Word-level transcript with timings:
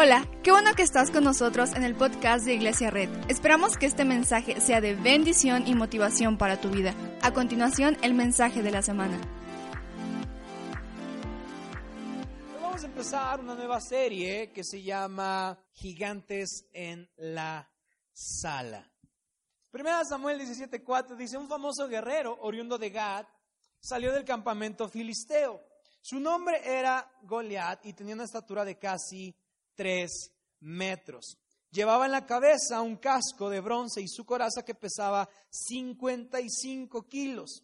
Hola, 0.00 0.30
qué 0.44 0.52
bueno 0.52 0.74
que 0.76 0.84
estás 0.84 1.10
con 1.10 1.24
nosotros 1.24 1.74
en 1.74 1.82
el 1.82 1.96
podcast 1.96 2.44
de 2.44 2.54
Iglesia 2.54 2.88
Red. 2.88 3.10
Esperamos 3.28 3.76
que 3.76 3.86
este 3.86 4.04
mensaje 4.04 4.60
sea 4.60 4.80
de 4.80 4.94
bendición 4.94 5.66
y 5.66 5.74
motivación 5.74 6.38
para 6.38 6.60
tu 6.60 6.70
vida. 6.70 6.94
A 7.20 7.32
continuación, 7.32 7.96
el 8.02 8.14
mensaje 8.14 8.62
de 8.62 8.70
la 8.70 8.80
semana. 8.80 9.20
Vamos 12.62 12.80
a 12.80 12.86
empezar 12.86 13.40
una 13.40 13.56
nueva 13.56 13.80
serie 13.80 14.52
que 14.52 14.62
se 14.62 14.84
llama 14.84 15.58
Gigantes 15.72 16.68
en 16.72 17.10
la 17.16 17.68
Sala. 18.12 18.88
Primera 19.68 20.04
Samuel 20.04 20.38
17:4 20.38 21.16
dice, 21.16 21.36
un 21.36 21.48
famoso 21.48 21.88
guerrero 21.88 22.38
oriundo 22.42 22.78
de 22.78 22.90
Gad 22.90 23.26
salió 23.80 24.12
del 24.12 24.24
campamento 24.24 24.88
filisteo. 24.88 25.60
Su 26.00 26.20
nombre 26.20 26.60
era 26.64 27.10
Goliat 27.22 27.84
y 27.84 27.94
tenía 27.94 28.14
una 28.14 28.22
estatura 28.22 28.64
de 28.64 28.78
casi 28.78 29.34
tres 29.78 30.32
metros. 30.58 31.38
Llevaba 31.70 32.06
en 32.06 32.12
la 32.12 32.26
cabeza 32.26 32.82
un 32.82 32.96
casco 32.96 33.48
de 33.48 33.60
bronce 33.60 34.00
y 34.00 34.08
su 34.08 34.24
coraza 34.26 34.64
que 34.64 34.74
pesaba 34.74 35.28
55 35.50 37.06
kilos. 37.06 37.62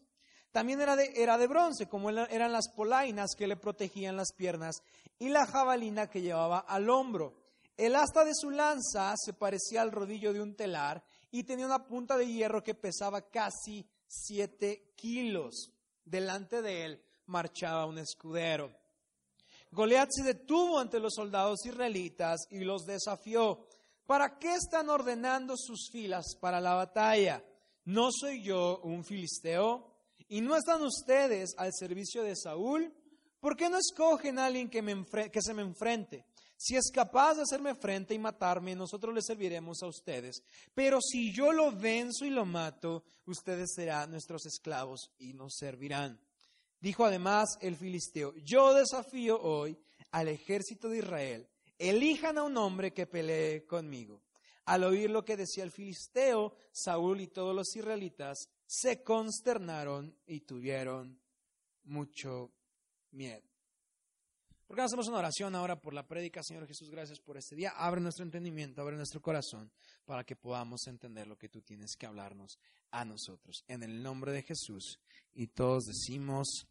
También 0.53 0.81
era 0.81 0.95
de, 0.95 1.11
era 1.17 1.37
de 1.37 1.49
bronce, 1.49 1.89
como 1.89 2.11
eran 2.11 2.53
las 2.53 2.69
polainas 2.69 3.35
que 3.37 3.49
le 3.49 3.57
protegían 3.57 4.17
las 4.17 4.33
piernas 4.33 4.77
y 5.19 5.29
la 5.29 5.45
jabalina 5.47 6.09
que 6.09 6.23
llevaba 6.23 6.61
al 6.61 6.89
hombro. 6.89 7.43
El 7.77 7.97
asta 7.97 8.25
de 8.25 8.35
su 8.35 8.51
lanza 8.51 9.15
se 9.17 9.33
parecía 9.33 9.83
al 9.83 9.91
rodillo 9.91 10.33
de 10.33 10.41
un 10.41 10.55
telar 10.55 11.03
y 11.33 11.43
tenía 11.43 11.67
una 11.67 11.85
punta 11.85 12.17
de 12.17 12.29
hierro 12.29 12.63
que 12.63 12.77
pesaba 12.77 13.23
casi 13.23 13.85
siete 14.07 14.93
kilos. 14.95 15.73
Delante 16.05 16.63
de 16.63 16.85
él 16.85 17.05
marchaba 17.27 17.87
un 17.87 17.99
escudero. 17.99 18.71
Goliat 19.75 20.09
se 20.11 20.23
detuvo 20.23 20.79
ante 20.79 21.01
los 21.01 21.15
soldados 21.15 21.67
israelitas 21.67 22.47
y 22.49 22.61
los 22.61 22.87
desafió. 22.87 23.67
¿Para 24.07 24.39
qué 24.39 24.55
están 24.55 24.89
ordenando 24.89 25.57
sus 25.57 25.91
filas 25.91 26.37
para 26.41 26.61
la 26.61 26.75
batalla? 26.75 27.45
¿No 27.85 28.11
soy 28.13 28.43
yo 28.43 28.81
un 28.85 29.05
filisteo? 29.05 29.91
¿Y 30.29 30.41
no 30.41 30.57
están 30.57 30.83
ustedes 30.83 31.55
al 31.59 31.73
servicio 31.73 32.23
de 32.23 32.37
Saúl? 32.37 32.95
¿Por 33.41 33.57
qué 33.57 33.69
no 33.69 33.79
escogen 33.79 34.39
a 34.39 34.47
alguien 34.47 34.71
que, 34.71 34.81
me 34.81 35.05
que 35.05 35.43
se 35.43 35.53
me 35.53 35.63
enfrente? 35.63 36.25
Si 36.57 36.77
es 36.77 36.91
capaz 36.93 37.35
de 37.35 37.43
hacerme 37.43 37.75
frente 37.75 38.15
y 38.15 38.19
matarme, 38.19 38.77
nosotros 38.77 39.13
le 39.13 39.23
serviremos 39.23 39.83
a 39.83 39.89
ustedes. 39.89 40.43
Pero 40.73 41.01
si 41.01 41.33
yo 41.33 41.53
lo 41.53 41.73
venzo 41.73 42.25
y 42.25 42.31
lo 42.31 42.47
mato, 42.47 43.03
ustedes 43.27 43.75
serán 43.75 44.13
nuestros 44.13 44.47
esclavos 44.47 45.11
y 45.19 45.35
nos 45.35 45.57
servirán. 45.57 46.19
Dijo 46.81 47.05
además 47.05 47.57
el 47.61 47.77
filisteo, 47.77 48.35
yo 48.45 48.75
desafío 48.75 49.41
hoy 49.41 49.79
al 50.11 50.29
ejército 50.29 50.89
de 50.89 50.99
Israel, 50.99 51.49
elijan 51.79 52.39
a 52.39 52.43
un 52.43 52.57
hombre 52.57 52.93
que 52.93 53.07
pelee 53.07 53.67
conmigo. 53.67 54.23
Al 54.67 54.85
oír 54.85 55.11
lo 55.11 55.25
que 55.25 55.37
decía 55.37 55.65
el 55.65 55.71
filisteo, 55.71 56.57
Saúl 56.73 57.21
y 57.21 57.29
todos 57.29 57.55
los 57.55 57.75
israelitas 57.77 58.49
se 58.67 59.03
consternaron 59.03 60.17
y 60.27 60.41
tuvieron 60.41 61.21
mucho 61.85 62.53
miedo. 63.11 63.54
¿Por 64.67 64.77
qué 64.77 64.83
hacemos 64.83 65.09
una 65.09 65.19
oración 65.19 65.55
ahora 65.55 65.81
por 65.81 65.93
la 65.93 66.07
prédica, 66.07 66.43
Señor 66.43 66.67
Jesús? 66.67 66.91
Gracias 66.91 67.21
por 67.21 67.37
este 67.37 67.55
día. 67.55 67.71
Abre 67.77 68.01
nuestro 68.01 68.25
entendimiento, 68.25 68.81
abre 68.81 68.97
nuestro 68.97 69.21
corazón 69.21 69.71
para 70.05 70.25
que 70.25 70.37
podamos 70.37 70.87
entender 70.87 71.27
lo 71.27 71.37
que 71.37 71.49
tú 71.49 71.61
tienes 71.61 71.97
que 71.97 72.07
hablarnos 72.07 72.59
a 72.91 73.05
nosotros. 73.05 73.65
En 73.69 73.83
el 73.83 74.03
nombre 74.03 74.33
de 74.33 74.43
Jesús. 74.43 74.99
Y 75.35 75.49
todos 75.49 75.85
decimos, 75.85 76.67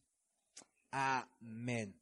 Amén. 0.96 2.00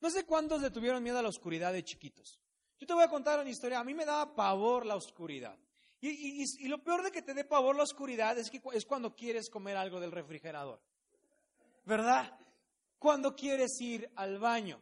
No 0.00 0.10
sé 0.10 0.24
cuántos 0.24 0.62
le 0.62 0.70
tuvieron 0.70 1.02
miedo 1.02 1.18
a 1.18 1.22
la 1.22 1.28
oscuridad 1.28 1.74
de 1.74 1.84
chiquitos. 1.84 2.40
Yo 2.78 2.86
te 2.86 2.94
voy 2.94 3.04
a 3.04 3.10
contar 3.10 3.38
una 3.38 3.50
historia. 3.50 3.78
A 3.78 3.84
mí 3.84 3.92
me 3.92 4.06
daba 4.06 4.34
pavor 4.34 4.86
la 4.86 4.96
oscuridad. 4.96 5.58
Y, 6.00 6.66
lo 6.68 6.82
peor 6.82 7.02
de 7.02 7.10
que 7.10 7.20
te 7.20 7.34
dé 7.34 7.44
pavor 7.44 7.76
la 7.76 7.82
oscuridad 7.82 8.38
es 8.38 8.50
que 8.50 8.62
es 8.72 8.86
cuando 8.86 9.14
quieres 9.14 9.50
comer 9.50 9.76
algo 9.76 10.00
del 10.00 10.12
refrigerador. 10.12 10.80
¿Verdad? 11.84 12.38
Cuando 12.98 13.36
quieres 13.36 13.78
ir 13.82 14.10
al 14.16 14.38
baño. 14.38 14.80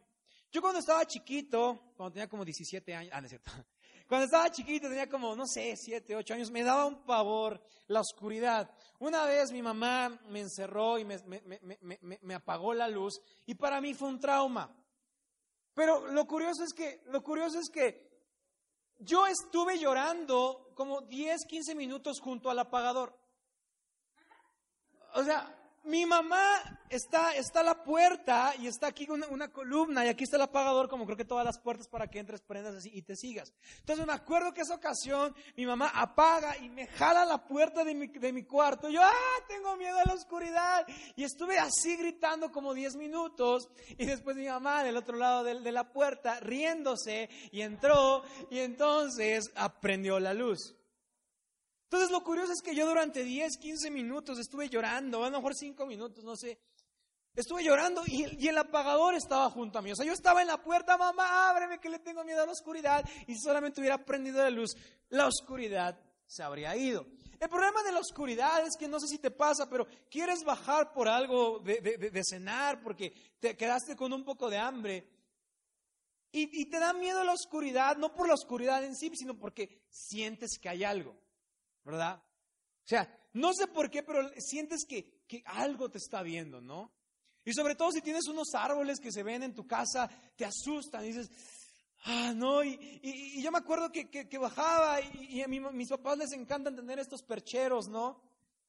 Yo 0.51 0.61
cuando 0.61 0.79
estaba 0.79 1.05
chiquito, 1.05 1.93
cuando 1.95 2.13
tenía 2.13 2.27
como 2.27 2.43
17 2.43 2.95
años, 2.95 3.11
ah, 3.13 3.21
no 3.21 3.27
es 3.27 3.31
cierto. 3.31 3.51
Cuando 4.07 4.25
estaba 4.25 4.49
chiquito, 4.49 4.87
tenía 4.87 5.07
como, 5.07 5.35
no 5.35 5.45
sé, 5.45 5.75
7, 5.77 6.15
8 6.15 6.33
años, 6.33 6.49
me 6.49 6.63
daba 6.63 6.87
un 6.87 7.05
pavor 7.05 7.61
la 7.85 7.99
oscuridad. 7.99 8.67
Una 8.97 9.25
vez 9.25 9.51
mi 9.51 9.61
mamá 9.61 10.09
me 10.29 10.39
encerró 10.39 10.97
y 10.97 11.05
me, 11.05 11.19
me, 12.23 12.33
apagó 12.33 12.73
la 12.73 12.87
luz 12.87 13.21
y 13.45 13.53
para 13.53 13.79
mí 13.79 13.93
fue 13.93 14.09
un 14.09 14.19
trauma. 14.19 14.75
Pero 15.75 16.07
lo 16.07 16.25
curioso 16.25 16.63
es 16.63 16.73
que, 16.73 17.03
lo 17.05 17.21
curioso 17.21 17.59
es 17.59 17.69
que 17.69 18.09
yo 18.97 19.27
estuve 19.27 19.77
llorando 19.77 20.71
como 20.73 21.01
10, 21.01 21.45
15 21.45 21.75
minutos 21.75 22.19
junto 22.19 22.49
al 22.49 22.57
apagador. 22.57 23.15
O 25.13 25.23
sea, 25.23 25.55
mi 25.83 26.07
mamá 26.07 26.78
está, 26.89 27.35
está 27.35 27.63
la 27.63 27.83
puerta 27.83 28.53
y 28.59 28.67
está 28.67 28.87
aquí 28.87 29.07
una, 29.09 29.27
una, 29.27 29.51
columna 29.51 30.05
y 30.05 30.09
aquí 30.09 30.23
está 30.23 30.37
el 30.37 30.43
apagador, 30.43 30.89
como 30.89 31.05
creo 31.05 31.17
que 31.17 31.25
todas 31.25 31.45
las 31.45 31.59
puertas 31.59 31.87
para 31.87 32.07
que 32.07 32.19
entres, 32.19 32.41
prendas 32.41 32.75
así 32.75 32.89
y 32.93 33.01
te 33.01 33.15
sigas. 33.15 33.53
Entonces 33.79 34.05
me 34.05 34.13
acuerdo 34.13 34.53
que 34.53 34.61
esa 34.61 34.75
ocasión 34.75 35.35
mi 35.55 35.65
mamá 35.65 35.91
apaga 35.93 36.57
y 36.57 36.69
me 36.69 36.87
jala 36.87 37.25
la 37.25 37.45
puerta 37.45 37.83
de 37.83 37.93
mi, 37.93 38.07
de 38.07 38.33
mi 38.33 38.43
cuarto. 38.43 38.89
yo, 38.89 39.01
ah, 39.01 39.43
tengo 39.47 39.75
miedo 39.77 39.97
a 39.97 40.05
la 40.05 40.13
oscuridad. 40.13 40.85
Y 41.15 41.23
estuve 41.23 41.57
así 41.57 41.95
gritando 41.95 42.51
como 42.51 42.73
10 42.73 42.95
minutos 42.95 43.69
y 43.97 44.05
después 44.05 44.35
mi 44.35 44.47
mamá 44.47 44.83
del 44.83 44.97
otro 44.97 45.17
lado 45.17 45.43
de, 45.43 45.59
de 45.59 45.71
la 45.71 45.91
puerta 45.91 46.39
riéndose 46.39 47.29
y 47.51 47.61
entró 47.61 48.23
y 48.49 48.59
entonces 48.59 49.51
aprendió 49.55 50.19
la 50.19 50.33
luz. 50.33 50.75
Entonces 51.85 52.11
lo 52.11 52.23
curioso 52.23 52.53
es 52.53 52.61
que 52.61 52.75
yo 52.75 52.85
durante 52.85 53.23
10, 53.23 53.57
15 53.57 53.89
minutos 53.89 54.37
estuve 54.37 54.69
llorando, 54.69 55.23
a 55.23 55.29
lo 55.31 55.37
mejor 55.37 55.55
5 55.55 55.87
minutos, 55.87 56.23
no 56.23 56.35
sé. 56.35 56.59
Estuve 57.35 57.63
llorando 57.63 58.03
y, 58.05 58.47
el 58.47 58.57
apagador 58.57 59.15
estaba 59.15 59.49
junto 59.49 59.79
a 59.79 59.81
mí. 59.81 59.91
O 59.91 59.95
sea, 59.95 60.05
yo 60.05 60.13
estaba 60.13 60.41
en 60.41 60.47
la 60.47 60.61
puerta, 60.61 60.97
mamá, 60.97 61.49
ábreme 61.49 61.79
que 61.79 61.89
le 61.89 61.99
tengo 61.99 62.23
miedo 62.23 62.43
a 62.43 62.45
la 62.45 62.51
oscuridad. 62.51 63.03
Y 63.27 63.35
si 63.35 63.41
solamente 63.41 63.79
hubiera 63.79 64.03
prendido 64.03 64.41
la 64.41 64.49
luz, 64.49 64.75
la 65.09 65.27
oscuridad 65.27 65.99
se 66.25 66.43
habría 66.43 66.75
ido. 66.75 67.05
El 67.39 67.49
problema 67.49 67.81
de 67.83 67.93
la 67.93 67.99
oscuridad 67.99 68.65
es 68.65 68.75
que 68.75 68.87
no 68.87 68.99
sé 68.99 69.07
si 69.07 69.17
te 69.17 69.31
pasa, 69.31 69.69
pero 69.69 69.87
quieres 70.09 70.43
bajar 70.43 70.91
por 70.91 71.07
algo 71.07 71.59
de, 71.59 72.23
cenar 72.27 72.81
porque 72.81 73.13
te 73.39 73.55
quedaste 73.55 73.95
con 73.95 74.11
un 74.11 74.25
poco 74.25 74.49
de 74.49 74.57
hambre. 74.57 75.07
Y, 76.31 76.61
y 76.61 76.65
te 76.65 76.79
da 76.79 76.93
miedo 76.93 77.23
la 77.23 77.33
oscuridad, 77.33 77.97
no 77.97 78.13
por 78.13 78.27
la 78.27 78.33
oscuridad 78.33 78.83
en 78.83 78.95
sí, 78.95 79.09
sino 79.15 79.39
porque 79.39 79.87
sientes 79.89 80.59
que 80.59 80.69
hay 80.69 80.83
algo. 80.83 81.15
¿verdad? 81.83 82.21
O 82.21 82.87
sea, 82.87 83.29
no 83.33 83.53
sé 83.53 83.67
por 83.67 83.89
qué, 83.89 84.03
pero 84.03 84.29
sientes 84.37 84.85
que, 84.85 85.23
que 85.27 85.43
algo 85.45 85.89
te 85.89 85.97
está 85.97 86.21
viendo, 86.21 86.61
¿no? 86.61 86.91
Y 87.49 87.53
sobre 87.53 87.73
todo 87.73 87.91
si 87.91 88.01
tienes 88.01 88.27
unos 88.27 88.53
árboles 88.53 88.99
que 88.99 89.11
se 89.11 89.23
ven 89.23 89.41
en 89.41 89.55
tu 89.55 89.65
casa, 89.65 90.07
te 90.35 90.45
asustan 90.45 91.03
y 91.03 91.07
dices, 91.07 91.31
ah, 92.05 92.31
no, 92.35 92.63
y, 92.63 92.77
y, 93.01 93.41
yo 93.41 93.51
me 93.51 93.57
acuerdo 93.57 93.91
que, 93.91 94.37
bajaba 94.37 95.01
y, 95.01 95.41
a 95.41 95.47
mis 95.47 95.89
papás 95.89 96.19
les 96.19 96.31
encantan 96.33 96.75
tener 96.75 96.99
estos 96.99 97.23
percheros, 97.23 97.87
¿no? 97.87 98.21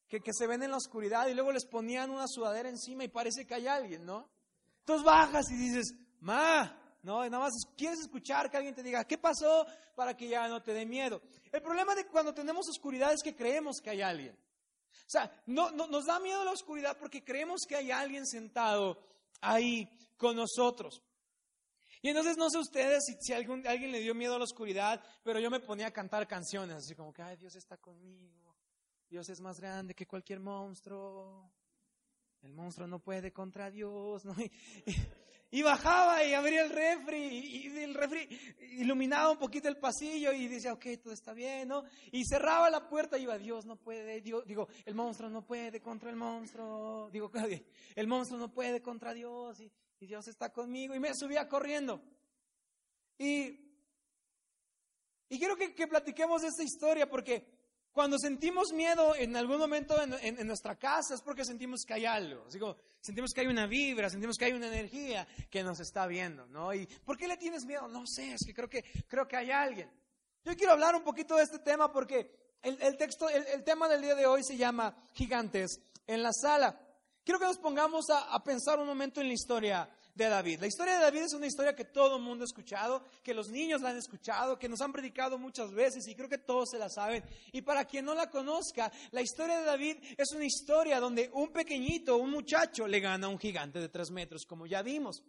Que, 0.09 0.21
que 0.21 0.33
se 0.33 0.47
ven 0.47 0.63
en 0.63 0.71
la 0.71 0.79
oscuridad 0.79 1.29
y 1.29 1.35
luego 1.35 1.53
les 1.53 1.67
ponían 1.67 2.11
una 2.11 2.27
sudadera 2.27 2.71
encima 2.71 3.05
y 3.05 3.09
parece 3.09 3.47
que 3.47 3.55
hay 3.55 3.67
alguien, 3.67 4.07
¿no? 4.07 4.31
Entonces 4.79 5.05
bajas 5.05 5.51
y 5.51 5.57
dices, 5.57 5.95
ma, 6.21 6.75
¿no? 7.03 7.23
nada 7.29 7.39
más 7.39 7.53
quieres 7.77 8.01
escuchar 8.01 8.51
que 8.51 8.57
alguien 8.57 8.75
te 8.75 8.83
diga, 8.83 9.05
¿qué 9.05 9.19
pasó? 9.19 9.67
Para 9.95 10.17
que 10.17 10.27
ya 10.27 10.49
no 10.49 10.63
te 10.63 10.73
dé 10.73 10.87
miedo. 10.87 11.21
El 11.53 11.61
problema 11.61 11.95
de 11.95 12.07
cuando 12.07 12.33
tenemos 12.33 12.67
oscuridad 12.67 13.13
es 13.13 13.23
que 13.23 13.37
creemos 13.37 13.83
que 13.83 13.91
hay 13.91 14.01
alguien. 14.01 14.35
O 14.93 15.11
sea, 15.11 15.43
no, 15.47 15.71
nos 15.71 16.07
da 16.07 16.21
miedo 16.21 16.45
la 16.45 16.53
oscuridad 16.53 16.97
porque 16.99 17.25
creemos 17.25 17.63
que 17.69 17.77
hay 17.77 17.91
alguien 17.91 18.27
sentado 18.27 18.99
ahí 19.41 19.89
con 20.17 20.37
nosotros. 20.37 21.03
Y 22.03 22.09
entonces 22.09 22.37
no 22.37 22.49
sé 22.49 22.59
ustedes 22.59 23.05
si, 23.21 23.33
alguien 23.33 23.93
le 23.93 24.01
dio 24.01 24.15
miedo 24.15 24.35
a 24.35 24.39
la 24.39 24.45
oscuridad, 24.45 25.03
pero 25.23 25.39
yo 25.39 25.51
me 25.51 25.61
ponía 25.61 25.89
a 25.89 25.93
cantar 25.93 26.27
canciones, 26.27 26.77
así 26.77 26.95
como 26.95 27.13
que, 27.13 27.23
ay, 27.23 27.37
Dios 27.37 27.55
está 27.57 27.77
conmigo, 27.77 28.57
Dios 29.09 29.29
es 29.29 29.41
más 29.41 29.61
grande 29.61 29.95
que 29.95 30.07
cualquier 30.07 30.41
monstruo, 30.41 31.53
el 32.41 32.55
monstruo 32.55 32.87
no 32.87 33.01
puede 33.01 33.33
contra 33.33 33.71
Dios, 33.71 34.25
¿no? 34.25 34.35
Y 34.87 34.95
bajaba 35.63 36.25
y 36.25 36.33
abría 36.33 36.63
el 36.63 36.71
refri 36.71 37.19
y, 37.19 37.67
el 37.79 37.95
refri 37.95 38.29
iluminaba 38.79 39.33
un 39.33 39.39
poquito 39.39 39.69
el 39.69 39.79
pasillo 39.79 40.33
y 40.33 40.47
decía, 40.47 40.73
ok, 40.73 40.87
todo 41.03 41.13
está 41.13 41.33
bien, 41.33 41.69
¿no? 41.69 41.83
Y 42.13 42.25
cerraba 42.25 42.71
la 42.71 42.89
puerta 42.89 43.19
y 43.19 43.23
iba, 43.23 43.37
Dios 43.37 43.67
no 43.67 43.77
puede, 43.77 44.21
Dios, 44.21 44.47
digo, 44.47 44.69
el 44.85 44.95
monstruo 44.95 45.29
no 45.29 45.45
puede 45.45 45.81
contra 45.81 46.09
el 46.09 46.17
monstruo, 46.17 47.11
digo, 47.11 47.33
el 47.97 48.07
monstruo 48.07 48.39
no 48.39 48.53
puede 48.53 48.81
contra 48.81 49.13
Dios 49.13 49.61
y, 49.61 49.73
Dios 50.01 50.27
está 50.29 50.51
conmigo 50.51 50.95
y 50.95 50.99
me 50.99 51.15
subía 51.15 51.47
corriendo. 51.47 52.01
Y, 53.19 53.61
y 55.29 55.39
quiero 55.39 55.55
que, 55.57 55.75
que 55.75 55.87
platiquemos 55.87 56.43
esta 56.43 56.63
historia 56.63 57.07
porque 57.07 57.60
Cuando 57.93 58.19
sentimos 58.19 58.73
miedo 58.73 59.17
en 59.17 59.37
algún 59.37 59.59
momento 59.59 59.97
en, 60.01 60.47
nuestra 60.47 60.77
casa 60.77 61.15
es 61.15 61.23
porque 61.23 61.45
sentimos 61.45 61.85
que 61.85 61.95
hay 61.95 62.07
algo, 62.07 62.47
sentimos 63.01 63.33
que 63.33 63.41
hay 63.41 63.49
una 63.49 63.67
vibra, 63.67 64.09
sentimos 64.09 64.37
que 64.37 64.45
hay 64.45 64.53
una 64.53 64.69
energía 64.69 65.27
que 65.51 65.65
nos 65.65 65.81
está 65.81 66.07
viendo, 66.07 66.47
¿no? 66.47 66.73
¿Y 66.73 66.87
por 67.05 67.19
qué 67.19 67.27
le 67.27 67.37
tienes 67.37 67.65
miedo? 67.65 67.89
No 67.89 68.07
sé, 68.07 68.35
es 68.35 68.47
que 68.47 68.55
creo 68.55 68.69
que, 68.69 68.85
creo 69.09 69.27
que 69.27 69.37
hay 69.37 69.51
alguien. 69.51 69.91
Yo 70.45 70.57
quiero 70.57 70.73
hablar 70.73 70.95
un 70.95 71.03
poquito 71.03 71.37
de 71.37 71.43
este 71.43 71.59
tema 71.59 71.93
porque 71.93 72.57
el, 72.63 72.97
texto, 72.97 73.29
el, 73.29 73.65
tema 73.65 73.89
del 73.89 74.03
día 74.03 74.15
de 74.15 74.27
hoy 74.27 74.45
se 74.45 74.57
llama 74.57 74.97
Gigantes 75.15 75.81
en 76.07 76.23
la 76.23 76.33
sala. 76.33 76.81
Quiero 77.25 77.41
que 77.41 77.47
nos 77.47 77.59
pongamos 77.59 78.09
a, 78.11 78.33
a 78.33 78.43
pensar 78.45 78.79
un 78.79 78.87
momento 78.87 79.21
en 79.21 79.27
la 79.27 79.35
historia 79.35 79.91
de 80.15 80.29
David. 80.29 80.61
La 80.61 80.67
historia 80.67 80.95
de 80.95 81.01
David 81.01 81.23
es 81.23 81.35
una 81.35 81.47
historia 81.47 81.75
que 81.75 81.85
todo 81.85 82.17
el 82.17 82.23
mundo 82.23 82.45
ha 82.45 82.47
escuchado, 82.47 83.05
que 83.23 83.35
los 83.35 83.49
niños 83.49 83.81
la 83.81 83.91
han 83.91 83.97
escuchado, 83.97 84.59
que 84.59 84.69
nos 84.69 84.81
han 84.81 84.93
predicado 84.93 85.39
muchas 85.39 85.73
veces 85.73 86.07
y 86.09 86.15
creo 86.15 86.29
que 86.29 86.39
todos 86.39 86.71
se 86.71 86.79
la 86.79 86.89
saben. 86.89 87.25
Y 87.53 87.63
para 87.63 87.85
quien 87.85 88.05
no 88.05 88.15
la 88.15 88.31
conozca, 88.31 88.93
la 89.13 89.23
historia 89.23 89.59
de 89.59 89.65
David 89.65 89.97
es 90.17 90.33
una 90.33 90.45
historia 90.45 91.01
donde 91.01 91.31
un 91.33 91.53
pequeñito, 91.53 92.17
un 92.17 92.31
muchacho, 92.31 92.87
le 92.87 93.01
gana 93.01 93.27
a 93.27 93.31
un 93.31 93.39
gigante 93.39 93.79
de 93.79 93.89
tres 93.89 94.11
metros, 94.11 94.45
como 94.47 94.67
ya 94.67 94.83
vimos. 94.83 95.23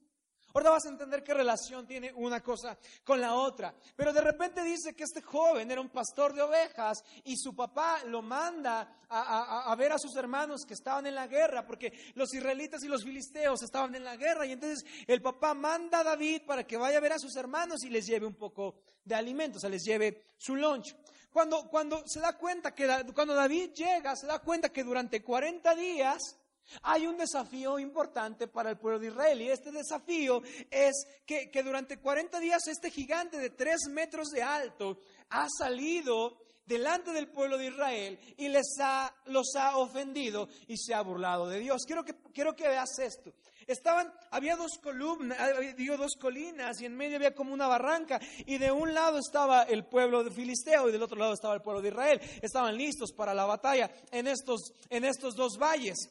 Ahora 0.54 0.72
vas 0.72 0.86
a 0.86 0.90
entender 0.90 1.24
qué 1.24 1.34
relación 1.34 1.88
tiene 1.88 2.12
una 2.14 2.42
cosa 2.42 2.78
con 3.04 3.22
la 3.22 3.36
otra. 3.36 3.74
Pero 3.96 4.14
de 4.14 4.22
repente 4.22 4.64
dice 4.64 4.94
que 4.94 5.04
este 5.04 5.22
joven 5.22 5.70
era 5.72 5.82
un 5.82 5.90
pastor 5.90 6.34
de 6.34 6.42
ovejas 6.42 7.04
y 7.24 7.38
su 7.38 7.56
papá 7.56 8.04
lo 8.06 8.22
manda 8.22 8.98
a, 9.10 9.76
ver 9.78 9.92
a 9.92 10.00
sus 10.00 10.16
hermanos 10.16 10.66
que 10.66 10.74
estaban 10.74 11.06
en 11.06 11.16
la 11.16 11.28
guerra, 11.28 11.66
porque 11.66 11.92
los 12.16 12.34
israelitas 12.34 12.84
y 12.84 12.88
los 12.88 13.04
filisteos 13.04 13.62
estaban 13.62 13.96
en 13.96 14.04
la 14.04 14.16
guerra. 14.16 14.46
Y 14.46 14.54
entonces 14.54 14.86
el 15.08 15.22
papá 15.22 15.54
manda 15.54 16.00
a 16.00 16.04
David 16.04 16.44
para 16.46 16.66
que 16.66 16.78
vaya 16.78 16.98
a 16.98 17.02
ver 17.02 17.14
a 17.14 17.20
sus 17.20 17.36
hermanos 17.36 17.84
y 17.84 17.90
les 17.90 18.06
lleve 18.06 18.26
un 18.26 18.36
poco 18.36 18.76
de 19.04 19.16
alimento, 19.16 19.58
o 19.58 19.62
sea, 19.62 19.70
les 19.70 19.84
lleve 19.84 20.26
su 20.38 20.56
lunch. 20.56 20.96
Cuando, 21.32 21.68
cuando 21.70 22.04
se 22.06 22.20
da 22.20 22.38
cuenta 22.38 22.76
que 22.76 22.88
cuando 23.16 23.34
David 23.34 23.72
llega, 23.74 24.16
se 24.16 24.28
da 24.28 24.40
cuenta 24.40 24.70
que 24.70 24.84
durante 24.84 25.24
40 25.24 25.76
días 25.76 26.38
hay 26.84 27.08
un 27.08 27.18
desafío 27.18 27.80
importante 27.80 28.48
para 28.48 28.70
el 28.70 28.78
pueblo 28.78 29.00
de 29.00 29.08
Israel 29.08 29.42
y 29.42 29.50
este 29.50 29.72
desafío 29.72 30.42
es 30.70 31.06
que, 31.26 31.50
durante 31.64 31.98
40 31.98 32.40
días 32.40 32.68
este 32.68 32.90
gigante 32.90 33.38
de 33.38 33.50
3 33.50 33.90
metros 33.90 34.30
de 34.30 34.44
alto 34.44 35.00
ha 35.30 35.48
salido 35.50 36.38
delante 36.66 37.12
del 37.12 37.28
pueblo 37.28 37.58
de 37.58 37.68
Israel 37.68 38.20
y 38.38 38.48
les 38.48 38.78
ha, 38.80 39.14
los 39.26 39.56
ha 39.56 39.78
ofendido 39.78 40.48
y 40.68 40.78
se 40.78 40.94
ha 40.94 41.02
burlado 41.02 41.50
de 41.50 41.60
Dios. 41.60 41.84
Quiero 41.86 42.04
que, 42.04 42.16
quiero 42.34 42.56
que 42.56 42.68
veas 42.68 42.98
esto. 43.00 43.34
Estaban, 43.68 44.12
había 44.32 44.56
dos 44.56 44.78
columnas, 44.82 45.38
digo, 45.78 45.98
dos 45.98 46.16
colinas 46.20 46.82
y 46.82 46.86
en 46.86 46.96
medio 46.96 47.18
había 47.18 47.36
como 47.36 47.54
una 47.54 47.68
barranca 47.68 48.20
y 48.46 48.58
de 48.58 48.72
un 48.72 48.94
lado 48.94 49.20
estaba 49.20 49.64
el 49.64 49.86
pueblo 49.86 50.24
de 50.24 50.32
Filisteo 50.32 50.90
y 50.90 50.92
del 50.92 51.04
otro 51.04 51.18
lado 51.18 51.34
estaba 51.34 51.56
el 51.56 51.62
pueblo 51.62 51.82
de 51.82 51.90
Israel. 51.90 52.22
Estaban 52.42 52.76
listos 52.76 53.12
para 53.12 53.34
la 53.34 53.46
batalla 53.46 53.92
en 54.12 54.28
estos, 54.28 54.74
en 54.90 55.06
estos 55.06 55.36
dos 55.36 55.58
valles. 55.58 56.10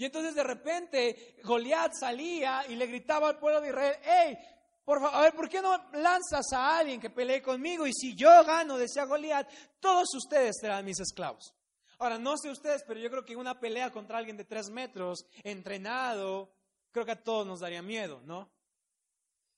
Y 0.00 0.06
entonces 0.06 0.34
de 0.34 0.42
repente 0.42 1.36
Goliat 1.44 1.92
salía 1.92 2.64
y 2.66 2.74
le 2.74 2.86
gritaba 2.86 3.28
al 3.28 3.38
pueblo 3.38 3.60
de 3.60 3.68
Israel, 3.68 3.96
hey, 4.02 4.38
por 4.82 4.98
favor, 4.98 5.34
¿por 5.34 5.46
qué 5.46 5.60
no 5.60 5.76
lanzas 5.92 6.50
a 6.54 6.78
alguien 6.78 6.98
que 6.98 7.10
pelee 7.10 7.42
conmigo? 7.42 7.86
Y 7.86 7.92
si 7.92 8.14
yo 8.16 8.30
gano, 8.42 8.78
decía 8.78 9.04
Goliat, 9.04 9.46
todos 9.78 10.08
ustedes 10.14 10.56
serán 10.58 10.86
mis 10.86 10.98
esclavos. 11.00 11.52
Ahora, 11.98 12.18
no 12.18 12.38
sé 12.38 12.48
ustedes, 12.48 12.82
pero 12.88 12.98
yo 12.98 13.10
creo 13.10 13.26
que 13.26 13.36
una 13.36 13.60
pelea 13.60 13.90
contra 13.90 14.16
alguien 14.16 14.38
de 14.38 14.46
tres 14.46 14.70
metros, 14.70 15.26
entrenado, 15.44 16.50
creo 16.92 17.04
que 17.04 17.12
a 17.12 17.22
todos 17.22 17.46
nos 17.46 17.60
daría 17.60 17.82
miedo, 17.82 18.22
¿no? 18.24 18.50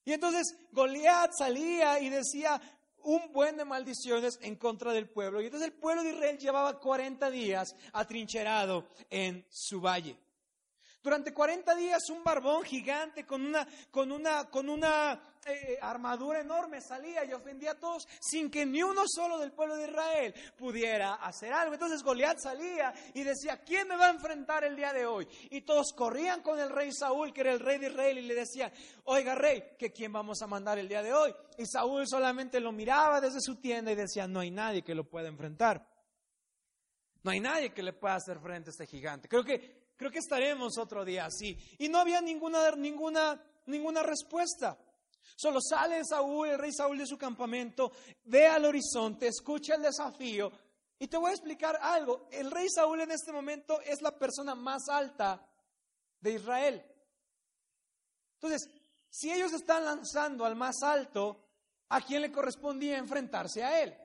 Y 0.04 0.12
entonces 0.12 0.56
Goliat 0.72 1.30
salía 1.38 2.00
y 2.00 2.10
decía 2.10 2.60
un 3.04 3.32
buen 3.32 3.56
de 3.56 3.64
maldiciones 3.64 4.40
en 4.42 4.56
contra 4.56 4.92
del 4.92 5.08
pueblo. 5.08 5.40
Y 5.40 5.44
entonces 5.44 5.68
el 5.68 5.78
pueblo 5.78 6.02
de 6.02 6.10
Israel 6.10 6.36
llevaba 6.36 6.80
40 6.80 7.30
días 7.30 7.76
atrincherado 7.92 8.88
en 9.08 9.46
su 9.48 9.80
valle. 9.80 10.18
Durante 11.02 11.34
40 11.34 11.74
días 11.74 12.08
un 12.10 12.22
barbón 12.22 12.62
gigante 12.62 13.26
con 13.26 13.44
una, 13.44 13.66
con 13.90 14.12
una, 14.12 14.48
con 14.48 14.68
una 14.68 15.20
eh, 15.44 15.76
armadura 15.82 16.40
enorme 16.40 16.80
salía 16.80 17.24
y 17.24 17.32
ofendía 17.32 17.72
a 17.72 17.78
todos 17.78 18.06
sin 18.20 18.48
que 18.48 18.64
ni 18.64 18.84
uno 18.84 19.02
solo 19.08 19.38
del 19.38 19.50
pueblo 19.50 19.74
de 19.74 19.88
Israel 19.88 20.32
pudiera 20.56 21.14
hacer 21.14 21.52
algo. 21.52 21.74
Entonces 21.74 22.04
Goliat 22.04 22.38
salía 22.38 22.94
y 23.14 23.24
decía, 23.24 23.60
¿quién 23.64 23.88
me 23.88 23.96
va 23.96 24.06
a 24.06 24.10
enfrentar 24.10 24.62
el 24.62 24.76
día 24.76 24.92
de 24.92 25.04
hoy? 25.04 25.26
Y 25.50 25.62
todos 25.62 25.92
corrían 25.92 26.40
con 26.40 26.60
el 26.60 26.70
rey 26.70 26.92
Saúl, 26.92 27.32
que 27.32 27.40
era 27.40 27.52
el 27.52 27.58
rey 27.58 27.78
de 27.78 27.88
Israel, 27.88 28.18
y 28.18 28.22
le 28.22 28.34
decían, 28.36 28.72
oiga 29.04 29.34
rey, 29.34 29.74
¿que 29.76 29.90
quién 29.90 30.12
vamos 30.12 30.40
a 30.42 30.46
mandar 30.46 30.78
el 30.78 30.88
día 30.88 31.02
de 31.02 31.12
hoy? 31.12 31.34
Y 31.58 31.66
Saúl 31.66 32.06
solamente 32.06 32.60
lo 32.60 32.70
miraba 32.70 33.20
desde 33.20 33.40
su 33.40 33.56
tienda 33.56 33.90
y 33.90 33.96
decía, 33.96 34.28
no 34.28 34.38
hay 34.38 34.52
nadie 34.52 34.82
que 34.84 34.94
lo 34.94 35.02
pueda 35.02 35.26
enfrentar. 35.26 35.84
No 37.24 37.32
hay 37.32 37.40
nadie 37.40 37.72
que 37.72 37.82
le 37.82 37.92
pueda 37.92 38.14
hacer 38.14 38.38
frente 38.38 38.70
a 38.70 38.72
este 38.72 38.86
gigante. 38.86 39.28
Creo 39.28 39.44
que 39.44 39.81
Creo 40.02 40.10
que 40.10 40.18
estaremos 40.18 40.78
otro 40.78 41.04
día 41.04 41.26
así. 41.26 41.56
Y 41.78 41.88
no 41.88 41.98
había 41.98 42.20
ninguna, 42.20 42.72
ninguna, 42.72 43.40
ninguna 43.66 44.02
respuesta. 44.02 44.76
Solo 45.36 45.60
sale 45.60 46.04
Saúl, 46.04 46.48
el 46.48 46.58
rey 46.58 46.72
Saúl 46.72 46.98
de 46.98 47.06
su 47.06 47.16
campamento, 47.16 47.92
ve 48.24 48.48
al 48.48 48.64
horizonte, 48.64 49.28
escucha 49.28 49.76
el 49.76 49.82
desafío. 49.82 50.50
Y 50.98 51.06
te 51.06 51.16
voy 51.16 51.30
a 51.30 51.34
explicar 51.34 51.78
algo. 51.80 52.26
El 52.32 52.50
rey 52.50 52.66
Saúl 52.68 53.00
en 53.00 53.12
este 53.12 53.30
momento 53.30 53.80
es 53.80 54.02
la 54.02 54.10
persona 54.18 54.56
más 54.56 54.88
alta 54.88 55.40
de 56.18 56.32
Israel. 56.32 56.84
Entonces, 58.34 58.68
si 59.08 59.30
ellos 59.30 59.52
están 59.52 59.84
lanzando 59.84 60.44
al 60.44 60.56
más 60.56 60.82
alto, 60.82 61.44
¿a 61.90 62.00
quién 62.00 62.22
le 62.22 62.32
correspondía 62.32 62.98
enfrentarse 62.98 63.62
a 63.62 63.84
él? 63.84 63.96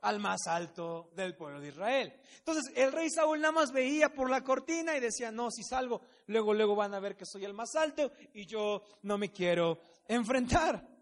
Al 0.00 0.20
más 0.20 0.46
alto 0.46 1.10
del 1.14 1.34
pueblo 1.34 1.60
de 1.60 1.68
Israel. 1.68 2.12
Entonces 2.38 2.72
el 2.76 2.92
rey 2.92 3.10
Saúl 3.10 3.40
nada 3.40 3.52
más 3.52 3.72
veía 3.72 4.10
por 4.10 4.30
la 4.30 4.42
cortina 4.42 4.96
y 4.96 5.00
decía, 5.00 5.30
no, 5.30 5.50
si 5.50 5.62
salgo, 5.62 6.02
luego, 6.26 6.54
luego 6.54 6.76
van 6.76 6.94
a 6.94 7.00
ver 7.00 7.16
que 7.16 7.26
soy 7.26 7.44
el 7.44 7.54
más 7.54 7.74
alto 7.74 8.12
y 8.34 8.46
yo 8.46 8.82
no 9.02 9.18
me 9.18 9.30
quiero 9.30 9.80
enfrentar. 10.06 10.97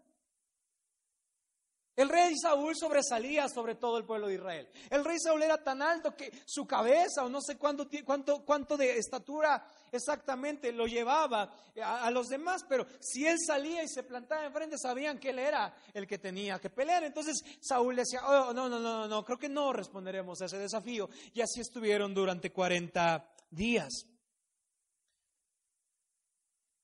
El 1.97 2.09
rey 2.09 2.35
Saúl 2.37 2.75
sobresalía 2.75 3.49
sobre 3.49 3.73
todo 3.73 3.97
el 3.97 4.05
pueblo 4.05 4.27
de 4.27 4.35
Israel. 4.35 4.69
El 4.91 5.03
rey 5.03 5.17
Saúl 5.19 5.41
era 5.41 5.63
tan 5.63 5.81
alto 5.81 6.15
que 6.15 6.31
su 6.45 6.67
cabeza, 6.67 7.25
o 7.25 7.29
no 7.29 7.41
sé 7.41 7.57
cuánto, 7.57 7.87
cuánto, 8.05 8.45
cuánto 8.45 8.77
de 8.77 8.99
estatura 8.99 9.65
exactamente 9.91 10.71
lo 10.71 10.85
llevaba 10.85 11.51
a, 11.83 12.11
los 12.11 12.27
demás, 12.27 12.63
pero 12.69 12.85
si 12.99 13.25
él 13.25 13.37
salía 13.39 13.83
y 13.83 13.87
se 13.87 14.03
plantaba 14.03 14.45
enfrente, 14.45 14.77
sabían 14.77 15.17
que 15.17 15.31
él 15.31 15.39
era 15.39 15.75
el 15.91 16.05
que 16.05 16.19
tenía 16.19 16.59
que 16.59 16.69
pelear. 16.69 17.03
Entonces 17.03 17.43
Saúl 17.59 17.95
decía, 17.95 18.21
oh, 18.27 18.53
no, 18.53 18.69
no, 18.69 18.79
no, 18.79 19.07
no, 19.07 19.25
creo 19.25 19.39
que 19.39 19.49
no 19.49 19.73
responderemos 19.73 20.39
a 20.41 20.45
ese 20.45 20.59
desafío. 20.59 21.09
Y 21.33 21.41
así 21.41 21.61
estuvieron 21.61 22.13
durante 22.13 22.51
40 22.51 23.27
días. 23.49 24.05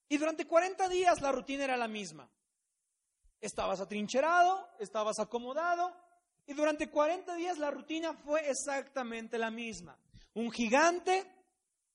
Y 0.10 0.18
durante 0.18 0.48
40 0.48 0.90
días 0.90 1.22
la 1.22 1.32
rutina 1.32 1.66
era 1.66 1.78
la 1.78 1.88
misma. 1.88 2.28
Estabas 3.44 3.82
atrincherado, 3.82 4.70
estabas 4.80 5.20
acomodado 5.20 5.94
y 6.46 6.54
durante 6.54 6.90
40 6.90 7.36
días 7.36 7.58
la 7.58 7.72
rutina 7.72 8.14
fue 8.14 8.50
exactamente 8.50 9.38
la 9.38 9.52
misma. 9.52 10.00
Un 10.36 10.50
gigante 10.50 11.30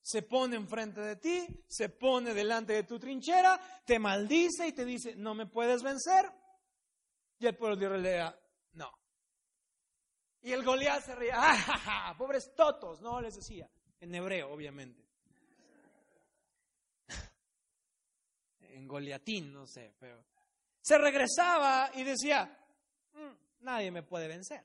se 0.03 0.21
pone 0.21 0.57
enfrente 0.57 1.01
de 1.01 1.17
ti, 1.17 1.65
se 1.67 1.89
pone 1.89 2.35
delante 2.35 2.75
de 2.75 2.83
tu 2.83 2.99
trinchera, 2.99 3.59
te 3.87 3.99
maldice 3.99 4.69
y 4.69 4.73
te 4.75 4.85
dice, 4.85 5.17
no 5.17 5.35
me 5.35 5.47
puedes 5.47 5.83
vencer. 5.83 6.31
Y 7.39 7.47
el 7.47 7.57
pueblo 7.57 7.77
de 7.77 7.87
Israel 7.87 8.35
no. 8.73 8.93
Y 10.43 10.53
el 10.53 10.63
Goliat 10.63 11.03
se 11.03 11.15
reía, 11.15 11.35
¡ah, 11.39 12.15
pobres 12.19 12.55
totos! 12.55 13.01
No, 13.01 13.23
les 13.23 13.37
decía, 13.37 13.71
en 14.01 14.15
hebreo, 14.15 14.53
obviamente. 14.53 15.03
en 18.61 18.87
goliatín, 18.87 19.51
no 19.51 19.67
sé, 19.67 19.95
pero 19.99 20.23
se 20.81 20.99
regresaba 20.99 21.91
y 21.95 22.05
decía, 22.05 22.59
mm, 23.13 23.65
nadie 23.65 23.91
me 23.91 24.03
puede 24.03 24.29
vencer. 24.29 24.65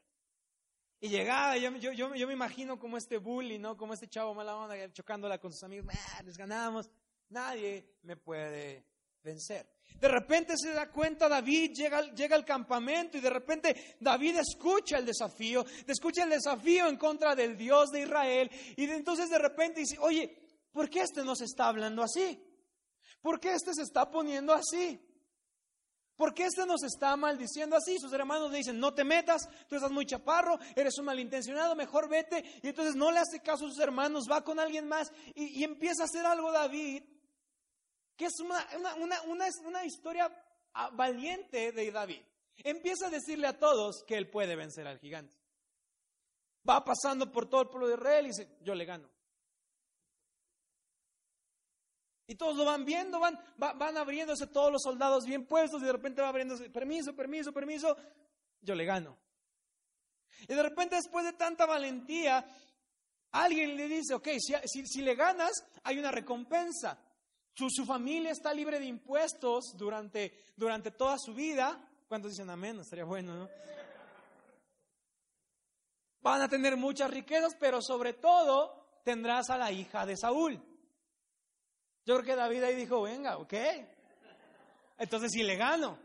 Y 0.99 1.09
llegaba, 1.09 1.57
yo, 1.57 1.69
yo, 1.71 1.91
yo, 1.91 2.15
yo, 2.15 2.27
me 2.27 2.33
imagino 2.33 2.79
como 2.79 2.97
este 2.97 3.17
bully, 3.17 3.59
¿no? 3.59 3.75
Como 3.75 3.93
este 3.93 4.07
chavo 4.07 4.33
mala 4.33 4.55
onda 4.55 4.91
chocándola 4.93 5.37
con 5.37 5.51
sus 5.51 5.63
amigos, 5.63 5.93
les 6.23 6.37
ganamos, 6.37 6.89
nadie 7.27 7.97
me 8.03 8.15
puede 8.15 8.85
vencer. 9.21 9.67
De 9.99 10.07
repente 10.07 10.53
se 10.57 10.71
da 10.71 10.89
cuenta 10.89 11.27
David, 11.29 11.71
llega, 11.73 12.01
llega 12.13 12.35
al 12.35 12.45
campamento 12.45 13.17
y 13.17 13.21
de 13.21 13.29
repente 13.29 13.97
David 13.99 14.37
escucha 14.37 14.97
el 14.97 15.05
desafío, 15.05 15.65
escucha 15.87 16.23
el 16.23 16.29
desafío 16.29 16.87
en 16.87 16.97
contra 16.97 17.35
del 17.35 17.57
Dios 17.57 17.91
de 17.91 18.01
Israel 18.01 18.49
y 18.75 18.85
entonces 18.85 19.29
de 19.29 19.39
repente 19.39 19.81
dice, 19.81 19.97
oye, 19.99 20.35
¿por 20.71 20.89
qué 20.89 21.01
este 21.01 21.23
no 21.23 21.35
se 21.35 21.45
está 21.45 21.67
hablando 21.67 22.01
así? 22.01 22.41
¿Por 23.21 23.39
qué 23.39 23.53
este 23.53 23.73
se 23.73 23.83
está 23.83 24.09
poniendo 24.09 24.53
así? 24.53 24.99
¿Por 26.15 26.33
qué 26.33 26.45
este 26.45 26.65
nos 26.65 26.83
está 26.83 27.15
maldiciendo 27.15 27.75
así? 27.75 27.97
Sus 27.97 28.13
hermanos 28.13 28.51
le 28.51 28.57
dicen, 28.57 28.79
no 28.79 28.93
te 28.93 29.03
metas, 29.03 29.49
tú 29.67 29.75
estás 29.75 29.91
muy 29.91 30.05
chaparro, 30.05 30.59
eres 30.75 30.97
un 30.99 31.05
malintencionado, 31.05 31.75
mejor 31.75 32.07
vete. 32.07 32.43
Y 32.61 32.67
entonces 32.67 32.95
no 32.95 33.11
le 33.11 33.19
hace 33.19 33.39
caso 33.39 33.65
a 33.65 33.69
sus 33.69 33.79
hermanos, 33.79 34.25
va 34.29 34.43
con 34.43 34.59
alguien 34.59 34.87
más 34.87 35.11
y, 35.33 35.63
empieza 35.63 36.03
a 36.03 36.05
hacer 36.05 36.25
algo 36.25 36.51
David, 36.51 37.03
que 38.15 38.25
es 38.25 38.39
una, 38.39 38.63
una 39.65 39.85
historia 39.85 40.31
ah, 40.73 40.91
valiente 40.93 41.71
de 41.71 41.91
David. 41.91 42.21
Empieza 42.57 43.07
a 43.07 43.09
decirle 43.09 43.47
a 43.47 43.57
todos 43.57 44.03
que 44.03 44.15
él 44.15 44.29
puede 44.29 44.55
vencer 44.55 44.87
al 44.87 44.99
gigante. 44.99 45.35
Va 46.67 46.83
pasando 46.83 47.31
por 47.31 47.49
todo 47.49 47.63
el 47.63 47.69
pueblo 47.69 47.87
de 47.87 47.95
Israel 47.95 48.25
y 48.25 48.29
dice, 48.29 48.57
yo 48.61 48.75
le 48.75 48.85
gano. 48.85 49.12
Y 52.25 52.35
todos 52.35 52.55
lo 52.55 52.65
van 52.65 52.85
viendo, 52.85 53.19
van, 53.19 53.37
van 53.57 53.97
abriéndose 53.97 54.47
todos 54.47 54.71
los 54.71 54.81
soldados 54.81 55.25
bien 55.25 55.45
puestos 55.45 55.81
y 55.81 55.85
de 55.85 55.91
repente 55.91 56.21
va 56.21 56.29
abriéndose, 56.29 56.69
permiso, 56.69 57.13
permiso, 57.15 57.51
permiso, 57.51 57.97
yo 58.61 58.75
le 58.75 58.85
gano. 58.85 59.17
Y 60.47 60.53
de 60.53 60.63
repente 60.63 60.95
después 60.95 61.25
de 61.25 61.33
tanta 61.33 61.65
valentía, 61.65 62.45
alguien 63.31 63.75
le 63.75 63.87
dice, 63.87 64.13
ok, 64.13 64.29
si, 64.39 64.85
si, 64.85 65.01
le 65.01 65.15
ganas, 65.15 65.51
hay 65.83 65.99
una 65.99 66.11
recompensa. 66.11 66.97
Su, 67.53 67.69
su, 67.69 67.85
familia 67.85 68.31
está 68.31 68.53
libre 68.53 68.79
de 68.79 68.85
impuestos 68.85 69.75
durante, 69.77 70.45
durante 70.55 70.91
toda 70.91 71.17
su 71.19 71.33
vida. 71.33 71.89
¿Cuántos 72.07 72.31
dicen 72.31 72.49
amén? 72.49 72.79
Estaría 72.79 73.05
bueno, 73.05 73.35
¿no? 73.35 73.49
Van 76.21 76.41
a 76.41 76.47
tener 76.47 76.77
muchas 76.77 77.11
riquezas, 77.11 77.53
pero 77.59 77.81
sobre 77.81 78.13
todo 78.13 79.01
tendrás 79.03 79.49
a 79.49 79.57
la 79.57 79.71
hija 79.71 80.05
de 80.05 80.15
Saúl. 80.15 80.72
Yo 82.05 82.15
creo 82.15 82.25
que 82.25 82.35
David 82.35 82.63
ahí 82.63 82.75
dijo, 82.75 83.01
venga, 83.01 83.37
ok. 83.37 83.53
Entonces 84.97 85.31
sí 85.31 85.43
le 85.43 85.55
gano. 85.55 85.97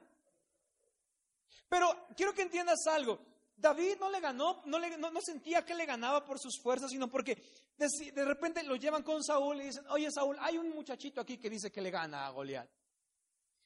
Pero 1.69 2.07
quiero 2.17 2.33
que 2.35 2.43
entiendas 2.43 2.87
algo. 2.87 3.19
David 3.57 3.97
no 3.99 4.09
le 4.09 4.21
ganó, 4.21 4.62
no, 4.67 5.21
sentía 5.21 5.64
que 5.64 5.75
le 5.75 5.85
ganaba 5.85 6.25
por 6.25 6.38
sus 6.38 6.61
fuerzas, 6.62 6.90
sino 6.90 7.09
porque 7.09 7.43
de, 7.76 8.25
repente 8.25 8.62
lo 8.62 8.76
llevan 8.76 9.02
con 9.02 9.23
Saúl 9.25 9.61
y 9.61 9.64
dicen, 9.64 9.85
oye 9.88 10.11
Saúl, 10.12 10.37
hay 10.40 10.59
un 10.59 10.71
muchachito 10.71 11.21
aquí 11.21 11.38
que 11.38 11.50
dice 11.50 11.71
que 11.73 11.81
le 11.81 11.90
gana 11.90 12.26
a 12.26 12.31
Goliat. 12.31 12.69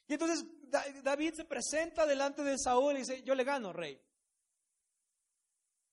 Y 0.08 0.14
entonces 0.14 0.44
David 1.02 1.34
se 1.34 1.44
presenta 1.44 2.06
delante 2.06 2.42
de 2.42 2.58
Saúl 2.58 2.94
y 2.94 2.98
dice, 3.00 3.22
yo 3.22 3.34
le 3.34 3.44
gano, 3.44 3.72
rey. 3.72 4.00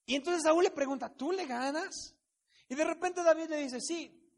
Y 0.05 0.15
entonces 0.15 0.43
Saúl 0.43 0.63
le 0.63 0.72
pregunta, 0.72 1.13
¿tú 1.13 1.34
le 1.34 1.46
ganas? 1.46 2.15
Y 2.69 2.75
de 2.75 2.84
repente 2.86 3.22
David 3.22 3.50
le 3.50 3.58
dice, 3.58 3.81
sí, 3.81 4.31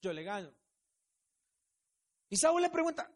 yo 0.00 0.12
le 0.12 0.22
gano. 0.22 0.52
Y 2.28 2.36
Saúl 2.36 2.62
le 2.62 2.70
pregunta, 2.70 3.10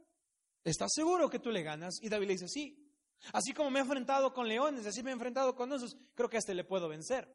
¿estás 0.64 0.90
seguro 0.94 1.28
que 1.28 1.38
tú 1.38 1.50
le 1.50 1.62
ganas? 1.62 1.98
Y 2.02 2.08
David 2.08 2.26
le 2.26 2.32
dice, 2.34 2.48
sí. 2.48 2.84
Así 3.32 3.52
como 3.52 3.70
me 3.70 3.80
he 3.80 3.82
enfrentado 3.82 4.32
con 4.32 4.46
leones, 4.46 4.86
así 4.86 5.02
me 5.02 5.10
he 5.10 5.12
enfrentado 5.12 5.54
con 5.54 5.72
osos, 5.72 5.96
creo 6.14 6.28
que 6.28 6.36
a 6.36 6.40
este 6.40 6.54
le 6.54 6.64
puedo 6.64 6.88
vencer. 6.88 7.34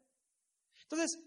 Entonces, 0.83 1.19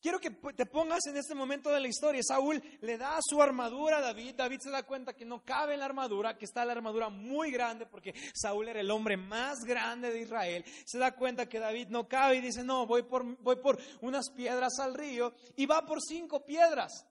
quiero 0.00 0.20
que 0.20 0.30
te 0.30 0.66
pongas 0.66 1.06
en 1.06 1.16
este 1.16 1.34
momento 1.34 1.70
de 1.70 1.80
la 1.80 1.88
historia. 1.88 2.22
Saúl 2.22 2.62
le 2.80 2.98
da 2.98 3.18
su 3.22 3.42
armadura 3.42 3.98
a 3.98 4.00
David. 4.00 4.34
David 4.36 4.60
se 4.60 4.70
da 4.70 4.84
cuenta 4.84 5.14
que 5.14 5.24
no 5.24 5.44
cabe 5.44 5.74
en 5.74 5.80
la 5.80 5.86
armadura, 5.86 6.36
que 6.36 6.44
está 6.44 6.64
la 6.64 6.72
armadura 6.72 7.08
muy 7.08 7.50
grande, 7.50 7.86
porque 7.86 8.14
Saúl 8.34 8.68
era 8.68 8.80
el 8.80 8.90
hombre 8.90 9.16
más 9.16 9.64
grande 9.64 10.12
de 10.12 10.22
Israel. 10.22 10.64
Se 10.84 10.98
da 10.98 11.14
cuenta 11.14 11.48
que 11.48 11.58
David 11.58 11.88
no 11.88 12.08
cabe 12.08 12.36
y 12.36 12.40
dice, 12.40 12.62
no, 12.62 12.86
voy 12.86 13.02
por, 13.02 13.24
voy 13.42 13.56
por 13.56 13.78
unas 14.00 14.30
piedras 14.30 14.78
al 14.78 14.94
río 14.94 15.34
y 15.56 15.66
va 15.66 15.84
por 15.84 16.00
cinco 16.00 16.44
piedras. 16.44 17.06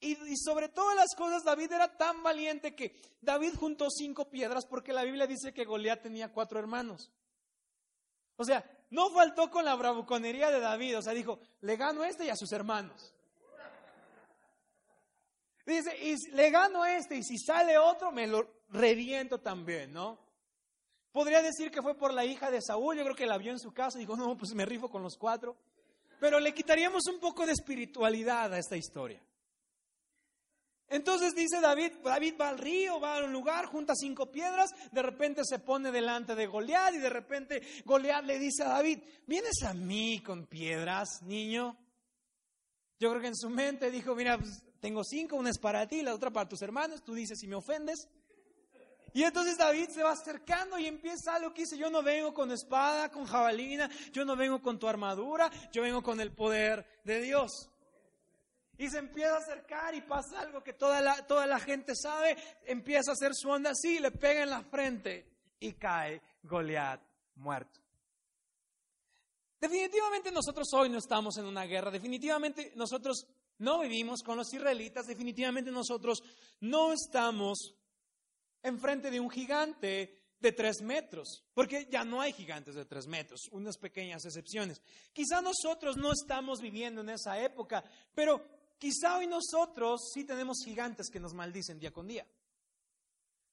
Y, 0.00 0.36
sobre 0.36 0.68
todas 0.68 0.94
las 0.94 1.14
cosas, 1.14 1.42
David 1.42 1.72
era 1.72 1.96
tan 1.96 2.22
valiente 2.22 2.74
que 2.74 3.00
David 3.20 3.54
juntó 3.58 3.88
cinco 3.90 4.28
piedras 4.28 4.66
porque 4.66 4.92
la 4.92 5.04
Biblia 5.04 5.26
dice 5.26 5.52
que 5.52 5.64
Goliat 5.64 6.02
tenía 6.02 6.32
cuatro 6.32 6.58
hermanos. 6.58 7.10
O 8.36 8.44
sea, 8.44 8.64
no 8.90 9.10
faltó 9.10 9.50
con 9.50 9.64
la 9.64 9.74
bravuconería 9.74 10.50
de 10.50 10.60
David. 10.60 10.98
O 10.98 11.02
sea, 11.02 11.14
dijo, 11.14 11.40
le 11.62 11.76
gano 11.76 12.02
a 12.02 12.08
este 12.08 12.26
y 12.26 12.28
a 12.28 12.36
sus 12.36 12.52
hermanos. 12.52 13.14
Dice, 15.64 15.96
y 16.00 16.14
le 16.32 16.50
gano 16.50 16.82
a 16.82 16.96
este 16.96 17.16
y 17.16 17.24
si 17.24 17.38
sale 17.38 17.76
otro, 17.76 18.12
me 18.12 18.28
lo 18.28 18.48
reviento 18.68 19.40
también, 19.40 19.92
¿no? 19.92 20.18
Podría 21.10 21.42
decir 21.42 21.70
que 21.70 21.82
fue 21.82 21.96
por 21.96 22.12
la 22.12 22.24
hija 22.24 22.50
de 22.50 22.60
Saúl. 22.60 22.96
Yo 22.96 23.02
creo 23.02 23.16
que 23.16 23.26
la 23.26 23.38
vio 23.38 23.50
en 23.50 23.58
su 23.58 23.72
casa 23.72 23.98
y 23.98 24.02
dijo, 24.02 24.16
no, 24.16 24.36
pues 24.36 24.52
me 24.54 24.66
rifo 24.66 24.88
con 24.88 25.02
los 25.02 25.16
cuatro. 25.16 25.56
Pero 26.20 26.38
le 26.38 26.54
quitaríamos 26.54 27.06
un 27.06 27.18
poco 27.18 27.46
de 27.46 27.52
espiritualidad 27.52 28.52
a 28.52 28.58
esta 28.58 28.76
historia. 28.76 29.20
Entonces 30.88 31.34
dice 31.34 31.60
David, 31.60 31.92
David 32.04 32.34
va 32.40 32.48
al 32.48 32.58
río, 32.58 33.00
va 33.00 33.18
a 33.18 33.24
un 33.24 33.32
lugar, 33.32 33.66
junta 33.66 33.94
cinco 33.96 34.30
piedras, 34.30 34.70
de 34.92 35.02
repente 35.02 35.42
se 35.44 35.58
pone 35.58 35.90
delante 35.90 36.36
de 36.36 36.46
Goliat 36.46 36.94
y 36.94 36.98
de 36.98 37.10
repente 37.10 37.62
Goliat 37.84 38.24
le 38.24 38.38
dice 38.38 38.62
a 38.62 38.68
David, 38.68 39.00
¿vienes 39.26 39.62
a 39.64 39.74
mí 39.74 40.20
con 40.20 40.46
piedras, 40.46 41.22
niño? 41.22 41.76
Yo 43.00 43.10
creo 43.10 43.20
que 43.20 43.28
en 43.28 43.36
su 43.36 43.50
mente 43.50 43.90
dijo, 43.90 44.14
mira, 44.14 44.38
pues, 44.38 44.62
tengo 44.80 45.02
cinco, 45.02 45.36
una 45.36 45.50
es 45.50 45.58
para 45.58 45.88
ti, 45.88 46.02
la 46.02 46.14
otra 46.14 46.30
para 46.30 46.48
tus 46.48 46.62
hermanos, 46.62 47.02
tú 47.02 47.14
dices 47.14 47.38
si 47.40 47.48
me 47.48 47.56
ofendes. 47.56 48.08
Y 49.12 49.24
entonces 49.24 49.56
David 49.56 49.88
se 49.88 50.02
va 50.02 50.12
acercando 50.12 50.78
y 50.78 50.86
empieza 50.86 51.34
algo 51.34 51.52
que 51.52 51.62
dice, 51.62 51.78
yo 51.78 51.90
no 51.90 52.02
vengo 52.02 52.32
con 52.32 52.52
espada, 52.52 53.10
con 53.10 53.24
jabalina, 53.24 53.90
yo 54.12 54.24
no 54.24 54.36
vengo 54.36 54.60
con 54.60 54.78
tu 54.78 54.86
armadura, 54.86 55.50
yo 55.72 55.82
vengo 55.82 56.02
con 56.02 56.20
el 56.20 56.32
poder 56.32 56.86
de 57.02 57.20
Dios. 57.22 57.70
Y 58.78 58.90
se 58.90 58.98
empieza 58.98 59.34
a 59.34 59.38
acercar 59.38 59.94
y 59.94 60.02
pasa 60.02 60.40
algo 60.40 60.62
que 60.62 60.74
toda 60.74 61.00
la, 61.00 61.26
toda 61.26 61.46
la 61.46 61.58
gente 61.58 61.94
sabe, 61.94 62.36
empieza 62.64 63.10
a 63.10 63.14
hacer 63.14 63.34
su 63.34 63.48
onda 63.48 63.70
así, 63.70 63.98
le 63.98 64.10
pega 64.10 64.42
en 64.42 64.50
la 64.50 64.62
frente 64.62 65.26
y 65.60 65.72
cae 65.72 66.20
Goliat 66.42 67.00
muerto. 67.36 67.80
Definitivamente 69.60 70.30
nosotros 70.30 70.68
hoy 70.74 70.90
no 70.90 70.98
estamos 70.98 71.38
en 71.38 71.46
una 71.46 71.64
guerra, 71.64 71.90
definitivamente 71.90 72.72
nosotros 72.76 73.26
no 73.58 73.80
vivimos 73.80 74.22
con 74.22 74.36
los 74.36 74.52
israelitas, 74.52 75.06
definitivamente 75.06 75.70
nosotros 75.70 76.22
no 76.60 76.92
estamos 76.92 77.74
enfrente 78.62 79.10
de 79.10 79.18
un 79.18 79.30
gigante 79.30 80.26
de 80.38 80.52
tres 80.52 80.82
metros, 80.82 81.44
porque 81.54 81.88
ya 81.90 82.04
no 82.04 82.20
hay 82.20 82.32
gigantes 82.32 82.74
de 82.74 82.84
tres 82.84 83.06
metros, 83.06 83.48
unas 83.50 83.78
pequeñas 83.78 84.24
excepciones. 84.26 84.82
Quizá 85.12 85.40
nosotros 85.40 85.96
no 85.96 86.12
estamos 86.12 86.60
viviendo 86.60 87.00
en 87.00 87.10
esa 87.10 87.40
época, 87.40 87.82
pero 88.14 88.44
Quizá 88.78 89.18
hoy 89.18 89.26
nosotros 89.26 90.10
sí 90.12 90.24
tenemos 90.24 90.58
gigantes 90.64 91.08
que 91.10 91.20
nos 91.20 91.34
maldicen 91.34 91.78
día 91.78 91.92
con 91.92 92.06
día. 92.06 92.26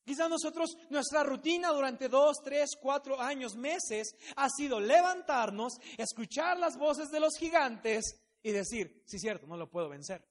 Quizá 0.03 0.27
nosotros, 0.27 0.77
nuestra 0.89 1.23
rutina 1.23 1.69
durante 1.69 2.09
dos, 2.09 2.37
tres, 2.43 2.71
cuatro 2.79 3.19
años, 3.21 3.55
meses, 3.55 4.15
ha 4.35 4.49
sido 4.49 4.79
levantarnos, 4.81 5.77
escuchar 5.97 6.59
las 6.59 6.77
voces 6.77 7.09
de 7.09 7.21
los 7.21 7.37
gigantes 7.37 8.19
y 8.41 8.51
decir, 8.51 9.01
sí, 9.05 9.17
cierto, 9.17 9.47
no 9.47 9.55
lo 9.55 9.69
puedo 9.69 9.87
vencer. 9.87 10.27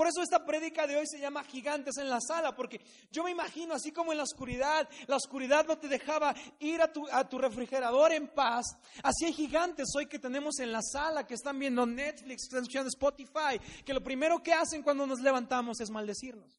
Por 0.00 0.08
eso 0.08 0.22
esta 0.22 0.46
prédica 0.46 0.86
de 0.86 0.96
hoy 0.96 1.06
se 1.06 1.20
llama 1.20 1.44
Gigantes 1.44 1.98
en 1.98 2.08
la 2.08 2.22
sala, 2.22 2.56
porque 2.56 2.80
yo 3.12 3.22
me 3.22 3.32
imagino, 3.32 3.74
así 3.74 3.92
como 3.92 4.12
en 4.12 4.16
la 4.16 4.24
oscuridad, 4.24 4.88
la 5.06 5.16
oscuridad 5.16 5.66
no 5.66 5.76
te 5.76 5.88
dejaba 5.88 6.34
ir 6.58 6.80
a 6.80 6.90
tu, 6.90 7.06
a 7.12 7.28
tu 7.28 7.36
refrigerador 7.36 8.10
en 8.12 8.28
paz, 8.28 8.64
así 9.02 9.26
hay 9.26 9.34
gigantes 9.34 9.88
hoy 9.94 10.06
que 10.06 10.18
tenemos 10.18 10.58
en 10.58 10.72
la 10.72 10.80
sala, 10.80 11.26
que 11.26 11.34
están 11.34 11.58
viendo 11.58 11.84
Netflix, 11.84 12.48
que 12.48 12.78
Spotify, 12.78 13.60
que 13.84 13.92
lo 13.92 14.02
primero 14.02 14.42
que 14.42 14.54
hacen 14.54 14.82
cuando 14.82 15.06
nos 15.06 15.20
levantamos 15.20 15.78
es 15.82 15.90
maldecirnos. 15.90 16.58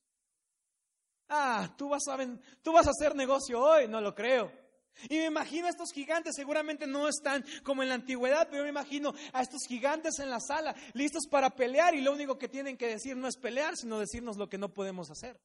Ah, 1.28 1.68
tú 1.76 1.90
vas 1.90 2.08
a, 2.10 2.18
tú 2.62 2.74
vas 2.74 2.86
a 2.86 2.92
hacer 2.92 3.16
negocio 3.16 3.60
hoy, 3.60 3.88
no 3.88 4.02
lo 4.02 4.14
creo. 4.14 4.52
Y 5.10 5.18
me 5.18 5.26
imagino 5.26 5.68
a 5.68 5.70
estos 5.70 5.92
gigantes, 5.92 6.36
seguramente 6.36 6.86
no 6.86 7.08
están 7.08 7.44
como 7.64 7.82
en 7.82 7.90
la 7.90 7.96
antigüedad, 7.96 8.48
pero 8.50 8.64
me 8.64 8.70
imagino 8.70 9.14
a 9.34 9.42
estos 9.42 9.62
gigantes 9.68 10.20
en 10.20 10.30
la 10.30 10.40
sala, 10.40 10.76
listos 10.94 11.28
para 11.30 11.50
pelear 11.50 11.96
y 11.96 12.02
lo 12.02 12.12
único 12.12 12.38
que 12.38 12.48
tienen 12.48 12.78
que 12.78 12.88
decir 12.88 13.16
no 13.16 13.28
es 13.28 13.38
pelear, 13.38 13.76
sino 13.76 14.00
decirnos 14.00 14.38
lo 14.38 14.50
que 14.50 14.58
no 14.58 14.74
podemos 14.74 15.10
hacer. 15.10 15.40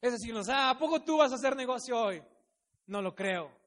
Es 0.00 0.12
decirnos, 0.12 0.48
ah, 0.48 0.70
¿a 0.70 0.78
poco 0.78 1.02
tú 1.02 1.18
vas 1.18 1.32
a 1.32 1.34
hacer 1.34 1.56
negocio 1.56 1.98
hoy? 1.98 2.22
No 2.86 3.02
lo 3.02 3.14
creo. 3.14 3.60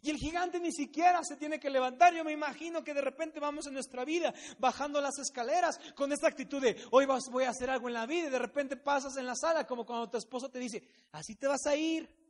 Y 0.00 0.10
el 0.10 0.16
gigante 0.16 0.58
ni 0.58 0.72
siquiera 0.72 1.22
se 1.22 1.36
tiene 1.36 1.60
que 1.60 1.70
levantar. 1.70 2.14
Yo 2.14 2.24
me 2.24 2.32
imagino 2.32 2.82
que 2.82 2.92
de 2.92 3.00
repente 3.00 3.38
vamos 3.38 3.66
en 3.66 3.74
nuestra 3.74 4.04
vida 4.04 4.34
bajando 4.58 5.00
las 5.00 5.18
escaleras 5.18 5.78
con 5.94 6.12
esta 6.12 6.28
actitud 6.28 6.60
de 6.60 6.76
hoy 6.90 7.06
voy 7.30 7.44
a 7.44 7.50
hacer 7.50 7.70
algo 7.70 7.88
en 7.88 7.94
la 7.94 8.06
vida 8.06 8.26
y 8.26 8.30
de 8.30 8.38
repente 8.38 8.76
pasas 8.76 9.16
en 9.16 9.26
la 9.26 9.36
sala 9.36 9.66
como 9.66 9.86
cuando 9.86 10.10
tu 10.10 10.16
esposo 10.16 10.50
te 10.50 10.58
dice, 10.58 10.82
así 11.12 11.36
te 11.36 11.46
vas 11.46 11.66
a 11.66 11.76
ir. 11.76 12.21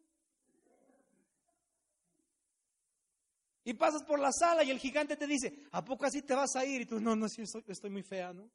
Y 3.64 3.74
pasas 3.74 4.02
por 4.02 4.18
la 4.18 4.32
sala 4.32 4.64
y 4.64 4.70
el 4.70 4.78
gigante 4.78 5.16
te 5.16 5.26
dice, 5.26 5.66
¿a 5.70 5.84
poco 5.84 6.04
así 6.04 6.22
te 6.22 6.34
vas 6.34 6.56
a 6.56 6.64
ir? 6.64 6.82
Y 6.82 6.86
tú, 6.86 7.00
no, 7.00 7.14
no, 7.14 7.28
sí, 7.28 7.42
estoy, 7.66 7.90
muy 7.90 8.02
fea, 8.02 8.32
¿no? 8.32 8.50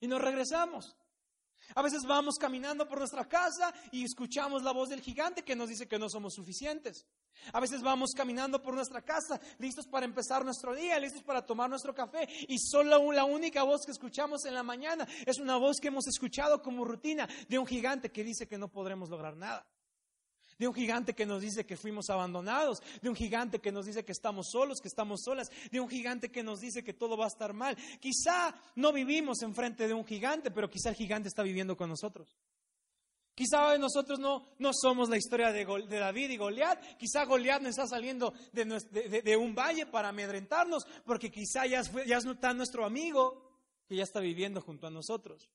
Y 0.00 0.06
nos 0.06 0.20
regresamos. 0.20 0.96
A 1.74 1.82
veces 1.82 2.02
vamos 2.06 2.36
caminando 2.36 2.88
por 2.88 2.98
nuestra 2.98 3.28
casa 3.28 3.72
y 3.92 4.04
escuchamos 4.04 4.62
la 4.62 4.72
voz 4.72 4.88
del 4.88 5.02
gigante 5.02 5.42
que 5.42 5.54
nos 5.54 5.68
dice 5.68 5.86
que 5.86 5.98
no 5.98 6.08
somos 6.08 6.34
suficientes. 6.34 7.06
A 7.52 7.60
veces 7.60 7.82
vamos 7.82 8.10
caminando 8.16 8.62
por 8.62 8.74
nuestra 8.74 9.02
casa, 9.02 9.40
listos 9.58 9.86
para 9.86 10.06
empezar 10.06 10.44
nuestro 10.44 10.74
día, 10.74 10.98
listos 10.98 11.22
para 11.22 11.44
tomar 11.44 11.70
nuestro 11.70 11.94
café, 11.94 12.28
y 12.48 12.58
solo 12.58 13.12
la 13.12 13.24
única 13.24 13.62
voz 13.62 13.82
que 13.84 13.92
escuchamos 13.92 14.44
en 14.46 14.54
la 14.54 14.62
mañana 14.62 15.06
es 15.26 15.38
una 15.38 15.56
voz 15.56 15.78
que 15.80 15.88
hemos 15.88 16.06
escuchado 16.08 16.60
como 16.62 16.84
rutina 16.84 17.28
de 17.48 17.58
un 17.58 17.66
gigante 17.66 18.10
que 18.10 18.24
dice 18.24 18.48
que 18.48 18.58
no 18.58 18.68
podremos 18.68 19.08
lograr 19.10 19.36
nada 19.36 19.66
de 20.60 20.68
un 20.68 20.74
gigante 20.74 21.14
que 21.14 21.24
nos 21.24 21.40
dice 21.40 21.64
que 21.64 21.78
fuimos 21.78 22.10
abandonados, 22.10 22.82
de 23.00 23.08
un 23.08 23.16
gigante 23.16 23.60
que 23.60 23.72
nos 23.72 23.86
dice 23.86 24.04
que 24.04 24.12
estamos 24.12 24.50
solos, 24.52 24.78
que 24.82 24.88
estamos 24.88 25.22
solas, 25.24 25.48
de 25.72 25.80
un 25.80 25.88
gigante 25.88 26.30
que 26.30 26.42
nos 26.42 26.60
dice 26.60 26.84
que 26.84 26.92
todo 26.92 27.16
va 27.16 27.24
a 27.24 27.28
estar 27.28 27.54
mal. 27.54 27.78
Quizá 27.98 28.54
no 28.76 28.92
vivimos 28.92 29.40
enfrente 29.40 29.88
de 29.88 29.94
un 29.94 30.04
gigante, 30.04 30.50
pero 30.50 30.68
quizá 30.68 30.90
el 30.90 30.96
gigante 30.96 31.28
está 31.28 31.42
viviendo 31.42 31.78
con 31.78 31.88
nosotros. 31.88 32.36
Quizá 33.34 33.78
nosotros 33.78 34.18
no, 34.18 34.48
no 34.58 34.72
somos 34.74 35.08
la 35.08 35.16
historia 35.16 35.50
de, 35.50 35.64
David 35.64 36.28
y 36.28 36.36
Goliat. 36.36 36.98
Quizá 36.98 37.24
Goliat 37.24 37.62
no 37.62 37.70
está 37.70 37.86
saliendo 37.86 38.34
de, 38.52 39.36
un 39.38 39.54
valle 39.54 39.86
para 39.86 40.10
amedrentarnos, 40.10 40.84
porque 41.06 41.30
quizá 41.30 41.64
ya, 41.64 41.80
ya 42.06 42.18
está 42.18 42.52
nuestro 42.52 42.84
amigo 42.84 43.50
que 43.88 43.96
ya 43.96 44.02
está 44.02 44.20
viviendo 44.20 44.60
junto 44.60 44.88
a 44.88 44.90
nosotros, 44.90 45.48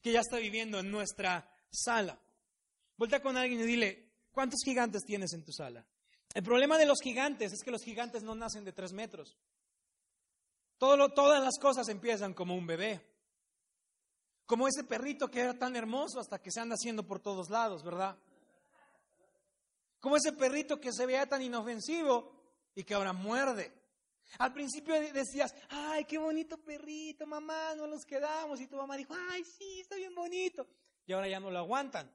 que 0.00 0.12
ya 0.12 0.20
está 0.20 0.36
viviendo 0.36 0.78
en 0.78 0.92
nuestra 0.92 1.52
sala. 1.72 2.20
Vuelta 2.96 3.20
con 3.20 3.36
alguien 3.36 3.60
y 3.60 3.64
dile, 3.64 4.11
¿cuántos 4.32 4.60
gigantes 4.64 5.04
tienes 5.04 5.32
en 5.32 5.44
tu 5.44 5.52
sala? 5.52 5.86
El 6.34 6.42
problema 6.42 6.78
de 6.78 6.86
los 6.86 7.00
gigantes 7.00 7.52
es 7.52 7.62
que 7.62 7.70
los 7.70 7.82
gigantes 7.82 8.22
no 8.22 8.34
nacen 8.34 8.64
de 8.64 8.72
tres 8.72 8.92
metros. 8.92 9.36
todas 10.78 11.44
las 11.44 11.58
cosas 11.60 11.88
empiezan 11.88 12.34
como 12.34 12.54
un 12.56 12.66
bebé. 12.66 13.00
Como 14.46 14.66
ese 14.66 14.84
perrito 14.84 15.30
que 15.30 15.40
era 15.40 15.58
tan 15.58 15.76
hermoso 15.76 16.20
hasta 16.20 16.40
que 16.40 16.50
se 16.50 16.60
anda 16.60 16.74
haciendo 16.74 17.06
por 17.06 17.20
todos 17.20 17.48
lados, 17.48 17.82
¿verdad? 17.82 18.16
Como 20.00 20.16
ese 20.16 20.32
perrito 20.32 20.80
que 20.80 20.92
se 20.92 21.06
veía 21.06 21.28
tan 21.28 21.42
inofensivo 21.42 22.32
y 22.74 22.82
que 22.82 22.94
ahora 22.94 23.12
muerde. 23.12 23.72
Al 24.38 24.52
principio 24.52 24.94
decías, 25.12 25.54
ay, 25.68 26.04
qué 26.06 26.18
bonito 26.18 26.58
perrito, 26.58 27.26
mamá, 27.26 27.74
no 27.76 27.86
nos 27.86 28.04
quedamos. 28.04 28.60
Y 28.60 28.66
tu 28.66 28.76
mamá 28.76 28.96
dijo, 28.96 29.14
ay, 29.30 29.44
sí, 29.44 29.80
está 29.80 29.96
bien 29.96 30.14
bonito. 30.14 30.66
Y 31.06 31.12
ahora 31.12 31.28
ya 31.28 31.38
no 31.38 31.50
lo 31.50 31.58
aguantan. 31.58 32.10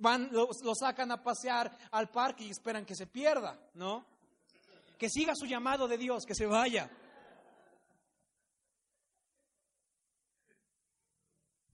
Van, 0.00 0.28
lo, 0.32 0.48
lo 0.62 0.74
sacan 0.74 1.12
a 1.12 1.22
pasear 1.22 1.76
al 1.92 2.10
parque 2.10 2.44
y 2.44 2.50
esperan 2.50 2.84
que 2.84 2.96
se 2.96 3.06
pierda, 3.06 3.58
¿no? 3.74 4.04
Que 4.98 5.08
siga 5.08 5.34
su 5.36 5.46
llamado 5.46 5.86
de 5.86 5.96
Dios, 5.96 6.24
que 6.26 6.34
se 6.34 6.46
vaya. 6.46 6.90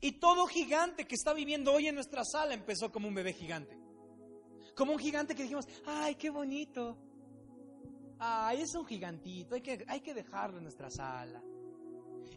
Y 0.01 0.13
todo 0.21 0.47
gigante 0.47 1.07
que 1.07 1.15
está 1.15 1.33
viviendo 1.33 1.73
hoy 1.73 1.89
en 1.89 1.95
nuestra 1.95 2.23
sala 2.25 2.55
empezó 2.55 2.93
como 2.93 3.09
un 3.09 3.15
bebé 3.15 3.33
gigante. 3.33 3.77
Como 4.77 4.93
un 4.93 4.99
gigante 4.99 5.35
que 5.35 5.43
dijimos, 5.43 5.67
ay, 5.87 6.17
qué 6.17 6.31
bonito. 6.31 6.97
Ay, 8.19 8.63
es 8.63 8.75
un 8.75 8.87
gigantito, 8.87 9.55
hay 9.55 9.61
que, 9.61 9.85
hay 9.89 10.01
que 10.01 10.15
dejarlo 10.15 10.59
en 10.59 10.65
nuestra 10.65 10.91
sala. 10.91 11.43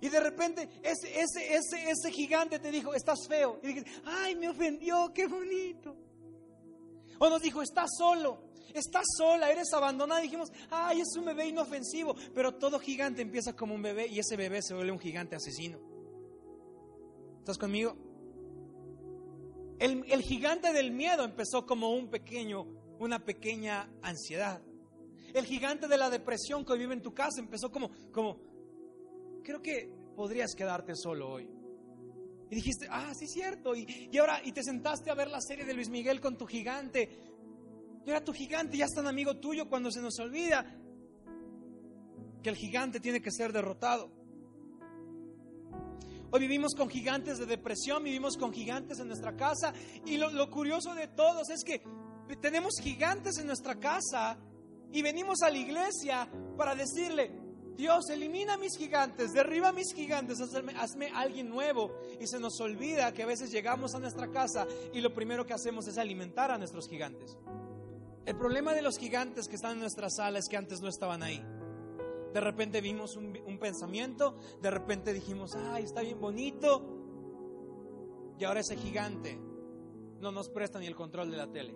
Y 0.02 0.10
de 0.10 0.20
repente 0.20 0.70
ese, 0.82 1.20
ese, 1.20 1.56
ese, 1.56 1.90
ese 1.90 2.12
gigante 2.12 2.60
te 2.60 2.72
dijo, 2.72 2.94
estás 2.94 3.28
feo. 3.28 3.60
Y 3.64 3.68
dijiste, 3.68 3.92
ay, 4.06 4.36
me 4.36 4.50
ofendió, 4.50 5.12
qué 5.14 5.28
bonito. 5.28 5.96
O 7.20 7.30
nos 7.30 7.42
dijo, 7.42 7.62
estás 7.62 7.90
solo, 7.98 8.42
estás 8.74 9.04
sola, 9.18 9.52
eres 9.52 9.74
abandonada. 9.74 10.22
Dijimos, 10.22 10.50
ay, 10.70 11.02
es 11.02 11.16
un 11.18 11.26
bebé 11.26 11.48
inofensivo. 11.48 12.16
Pero 12.34 12.56
todo 12.56 12.80
gigante 12.80 13.22
empieza 13.22 13.54
como 13.54 13.76
un 13.76 13.82
bebé 13.82 14.08
y 14.08 14.20
ese 14.20 14.38
bebé 14.38 14.62
se 14.62 14.74
vuelve 14.74 14.92
un 14.92 15.00
gigante 15.00 15.36
asesino. 15.36 15.80
¿Estás 17.40 17.58
conmigo? 17.58 17.98
El, 19.80 20.04
el, 20.10 20.22
gigante 20.22 20.74
del 20.74 20.92
miedo 20.92 21.24
empezó 21.24 21.66
como 21.66 21.94
un 21.94 22.10
pequeño, 22.10 22.66
una 23.00 23.24
pequeña 23.24 23.90
ansiedad. 24.02 24.62
El 25.34 25.46
gigante 25.46 25.88
de 25.88 25.98
la 25.98 26.10
depresión 26.10 26.66
que 26.66 26.76
vive 26.76 26.94
en 26.94 27.02
tu 27.02 27.14
casa 27.14 27.40
empezó 27.40 27.72
como, 27.72 27.92
como, 28.12 28.40
creo 29.50 29.64
que 29.64 29.92
podrías 30.16 30.54
quedarte 30.54 30.96
solo 30.96 31.28
hoy. 31.28 31.50
Y 32.52 32.56
dijiste, 32.56 32.88
ah, 32.88 33.12
sí, 33.18 33.26
cierto. 33.26 33.76
Y, 33.76 34.10
y 34.12 34.18
ahora, 34.20 34.42
y 34.46 34.52
te 34.52 34.62
sentaste 34.62 35.10
a 35.10 35.16
ver 35.16 35.28
la 35.28 35.42
serie 35.42 35.66
de 35.66 35.74
Luis 35.74 35.90
Miguel 35.90 36.22
con 36.22 36.38
tu 36.38 36.46
gigante. 36.46 37.10
Y 38.06 38.10
ahora 38.12 38.24
tu 38.24 38.32
gigante 38.32 38.78
ya 38.78 38.86
es 38.86 38.94
tan 38.94 39.08
amigo 39.08 39.38
tuyo 39.38 39.68
cuando 39.68 39.90
se 39.90 40.04
nos 40.04 40.20
olvida 40.20 40.64
que 42.44 42.50
el 42.50 42.56
gigante 42.56 43.00
tiene 43.00 43.22
que 43.22 43.32
ser 43.32 43.52
derrotado. 43.52 44.12
Hoy 46.30 46.42
vivimos 46.42 46.76
con 46.76 46.88
gigantes 46.88 47.40
de 47.40 47.48
depresión, 47.48 48.04
vivimos 48.04 48.38
con 48.38 48.54
gigantes 48.54 49.00
en 49.00 49.08
nuestra 49.08 49.36
casa. 49.36 49.74
Y 50.06 50.18
lo, 50.18 50.48
curioso 50.52 50.94
de 50.94 51.08
todos 51.08 51.50
es 51.50 51.64
que 51.64 51.82
tenemos 52.40 52.76
gigantes 52.84 53.40
en 53.40 53.48
nuestra 53.48 53.80
casa 53.80 54.38
y 54.92 55.02
venimos 55.02 55.42
a 55.42 55.50
la 55.50 55.58
iglesia 55.58 56.30
para 56.56 56.76
decirle, 56.76 57.39
Dios, 57.80 58.10
elimina 58.10 58.58
mis 58.58 58.76
gigantes, 58.76 59.32
derriba 59.32 59.72
mis 59.72 59.94
gigantes, 59.94 60.42
hazme, 60.42 61.12
alguien 61.16 61.48
nuevo. 61.48 61.98
Y 62.20 62.28
se 62.28 62.38
nos 62.38 62.60
olvida 62.60 63.14
que 63.14 63.24
a 63.24 63.26
veces 63.26 63.52
llegamos 63.52 63.96
a 63.96 64.00
nuestra 64.00 64.30
casa 64.30 64.68
y 64.92 65.00
lo 65.00 65.14
primero 65.14 65.46
que 65.46 65.54
hacemos 65.54 65.88
es 65.88 65.98
alimentar 65.98 66.52
a 66.52 66.58
nuestros 66.58 66.90
gigantes. 66.90 67.38
El 68.26 68.36
problema 68.36 68.74
de 68.74 68.82
los 68.82 68.98
gigantes 68.98 69.48
que 69.48 69.56
están 69.56 69.76
en 69.76 69.80
nuestra 69.80 70.10
sala 70.10 70.40
es 70.40 70.50
que 70.50 70.58
antes 70.58 70.82
no 70.82 70.90
estaban 70.90 71.24
ahí. 71.24 71.42
De 72.34 72.42
repente 72.42 72.82
vimos 72.82 73.16
un, 73.16 73.58
pensamiento, 73.62 74.36
de 74.62 74.72
repente 74.72 75.14
dijimos, 75.14 75.56
ay, 75.56 75.86
está 75.86 76.02
bien 76.02 76.20
bonito. 76.20 76.84
Y 78.38 78.44
ahora 78.44 78.60
ese 78.60 78.76
gigante 78.76 79.40
no 80.20 80.34
nos 80.34 80.50
presta 80.50 80.80
ni 80.80 80.86
el 80.86 80.98
control 80.98 81.32
de 81.32 81.38
la 81.38 81.48
tele. 81.50 81.74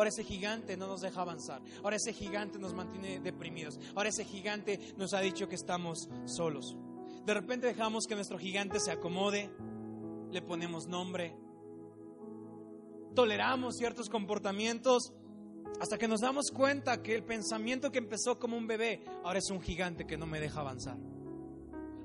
Ahora 0.00 0.08
ese 0.08 0.24
gigante 0.24 0.78
no 0.78 0.86
nos 0.86 1.02
deja 1.02 1.20
avanzar. 1.20 1.60
Ahora 1.84 1.96
ese 1.96 2.14
gigante 2.14 2.58
nos 2.58 2.72
mantiene 2.72 3.20
deprimidos. 3.20 3.78
Ahora 3.94 4.08
ese 4.08 4.24
gigante 4.24 4.80
nos 4.96 5.12
ha 5.12 5.20
dicho 5.20 5.46
que 5.46 5.56
estamos 5.56 6.08
solos. 6.24 6.74
De 7.26 7.34
repente 7.34 7.66
dejamos 7.66 8.06
que 8.06 8.14
nuestro 8.14 8.38
gigante 8.38 8.80
se 8.80 8.92
acomode, 8.92 9.50
le 10.30 10.40
ponemos 10.40 10.86
nombre, 10.86 11.36
toleramos 13.14 13.76
ciertos 13.76 14.08
comportamientos 14.08 15.12
hasta 15.82 15.98
que 15.98 16.08
nos 16.08 16.22
damos 16.22 16.50
cuenta 16.50 17.02
que 17.02 17.14
el 17.14 17.22
pensamiento 17.22 17.92
que 17.92 17.98
empezó 17.98 18.38
como 18.38 18.56
un 18.56 18.66
bebé 18.66 19.04
ahora 19.22 19.38
es 19.38 19.50
un 19.50 19.60
gigante 19.60 20.06
que 20.06 20.16
no 20.16 20.24
me 20.24 20.40
deja 20.40 20.60
avanzar. 20.60 20.96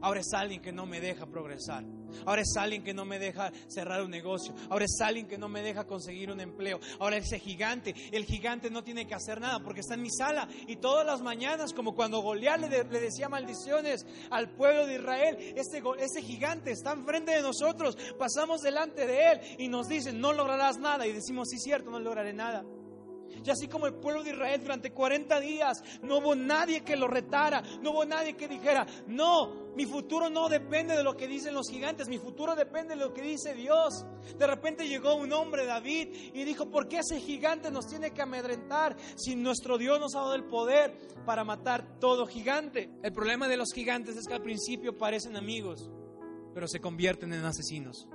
Ahora 0.06 0.20
es 0.20 0.32
alguien 0.36 0.62
que 0.62 0.72
no 0.72 0.86
me 0.86 1.02
deja 1.02 1.26
progresar. 1.26 1.84
Ahora 2.28 2.44
es 2.44 2.56
alguien 2.58 2.84
que 2.84 2.94
no 2.94 3.06
me 3.06 3.18
deja 3.18 3.52
cerrar 3.68 4.04
un 4.04 4.12
negocio. 4.12 4.54
Ahora 4.70 4.86
es 4.86 5.02
alguien 5.02 5.26
que 5.26 5.36
no 5.36 5.50
me 5.50 5.64
deja 5.64 5.88
conseguir 5.88 6.30
un 6.30 6.40
empleo. 6.40 6.80
Ahora 7.00 7.18
ese 7.18 7.40
gigante, 7.40 7.96
el 8.12 8.24
gigante 8.24 8.70
no 8.70 8.84
tiene 8.84 9.08
que 9.08 9.16
hacer 9.16 9.42
nada 9.42 9.64
porque 9.64 9.80
está 9.80 9.96
en 9.96 10.04
mi 10.04 10.12
sala. 10.12 10.48
Y 10.68 10.76
todas 10.76 11.08
las 11.08 11.24
mañanas, 11.24 11.74
como 11.74 11.96
cuando 11.96 12.22
Goliat 12.22 12.60
le, 12.60 12.84
decía 12.84 13.30
maldiciones 13.30 14.06
al 14.30 14.52
pueblo 14.52 14.86
de 14.86 14.94
Israel, 14.94 15.38
ese, 15.56 15.82
ese 15.98 16.22
gigante 16.22 16.70
está 16.70 16.92
enfrente 16.92 17.32
de 17.32 17.42
nosotros. 17.42 17.98
Pasamos 18.20 18.62
delante 18.62 19.08
de 19.08 19.32
él 19.32 19.40
y 19.58 19.70
nos 19.70 19.88
dicen, 19.88 20.22
no 20.22 20.34
lograrás 20.34 20.78
nada. 20.78 21.08
Y 21.08 21.14
decimos, 21.14 21.50
sí, 21.50 21.58
cierto, 21.58 21.90
no 21.90 22.00
lograré 22.00 22.32
nada. 22.32 22.64
Y 23.44 23.50
así 23.50 23.68
como 23.68 23.88
el 23.88 23.96
pueblo 23.96 24.24
de 24.24 24.32
Israel 24.32 24.62
durante 24.62 24.92
40 24.92 25.40
días 25.40 25.84
no 26.02 26.18
hubo 26.18 26.36
nadie 26.36 26.82
que 26.82 26.96
lo 26.96 27.08
retara, 27.08 27.62
no 27.82 27.92
hubo 27.92 28.06
nadie 28.06 28.36
que 28.36 28.48
dijera, 28.48 28.86
no, 29.08 29.74
mi 29.76 29.86
futuro 29.86 30.30
no 30.30 30.50
depende 30.50 30.96
de 30.96 31.04
lo 31.04 31.16
que 31.16 31.28
dicen 31.28 31.54
los 31.54 31.70
gigantes, 31.70 32.08
mi 32.08 32.18
futuro 32.18 32.56
depende 32.56 32.96
de 32.96 33.02
lo 33.02 33.14
que 33.14 33.22
dice 33.22 33.54
Dios. 33.54 34.06
De 34.38 34.48
repente 34.48 34.88
llegó 34.88 35.16
un 35.16 35.32
hombre, 35.34 35.66
David, 35.66 36.32
y 36.34 36.44
dijo, 36.44 36.70
¿por 36.70 36.88
qué 36.88 37.00
ese 37.00 37.20
gigante 37.20 37.72
nos 37.72 37.88
tiene 37.88 38.12
que 38.12 38.22
amedrentar 38.22 38.96
si 39.16 39.36
nuestro 39.36 39.78
Dios 39.78 40.00
nos 40.00 40.16
ha 40.16 40.20
dado 40.20 40.36
el 40.36 40.46
poder 40.46 40.98
para 41.26 41.44
matar 41.44 42.00
todo 42.00 42.26
gigante? 42.26 42.90
El 43.04 43.14
problema 43.14 43.48
de 43.48 43.58
los 43.58 43.72
gigantes 43.74 44.16
es 44.16 44.28
que 44.28 44.34
al 44.34 44.42
principio 44.42 44.98
parecen 44.98 45.36
amigos, 45.36 45.90
pero 46.54 46.68
se 46.68 46.80
convierten 46.80 47.34
en 47.34 47.44
asesinos. 47.46 48.08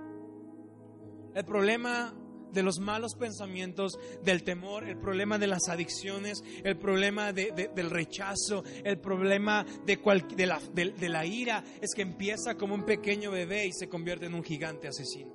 El 1.35 1.45
problema 1.45 2.13
de 2.53 2.63
los 2.63 2.79
malos 2.79 3.15
pensamientos, 3.15 3.99
del 4.23 4.43
temor, 4.43 4.85
el 4.85 4.99
problema 4.99 5.39
de 5.39 5.47
las 5.47 5.69
adicciones, 5.69 6.43
el 6.65 6.77
problema 6.79 7.33
del 7.33 7.91
rechazo, 7.91 8.65
el 8.85 8.99
problema 8.99 9.65
de, 9.65 9.97
de, 10.35 11.09
la, 11.09 11.27
ira, 11.27 11.65
es 11.81 11.95
que 11.95 12.03
empieza 12.03 12.55
como 12.55 12.75
un 12.75 12.85
pequeño 12.85 13.31
bebé 13.31 13.67
y 13.67 13.73
se 13.73 13.89
convierte 13.89 14.27
en 14.27 14.35
un 14.35 14.45
gigante 14.45 14.89
asesino. 14.89 15.35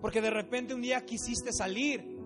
Porque 0.00 0.20
de 0.20 0.30
repente 0.30 0.74
un 0.74 0.82
día 0.82 1.04
quisiste 1.04 1.52
salir, 1.52 2.16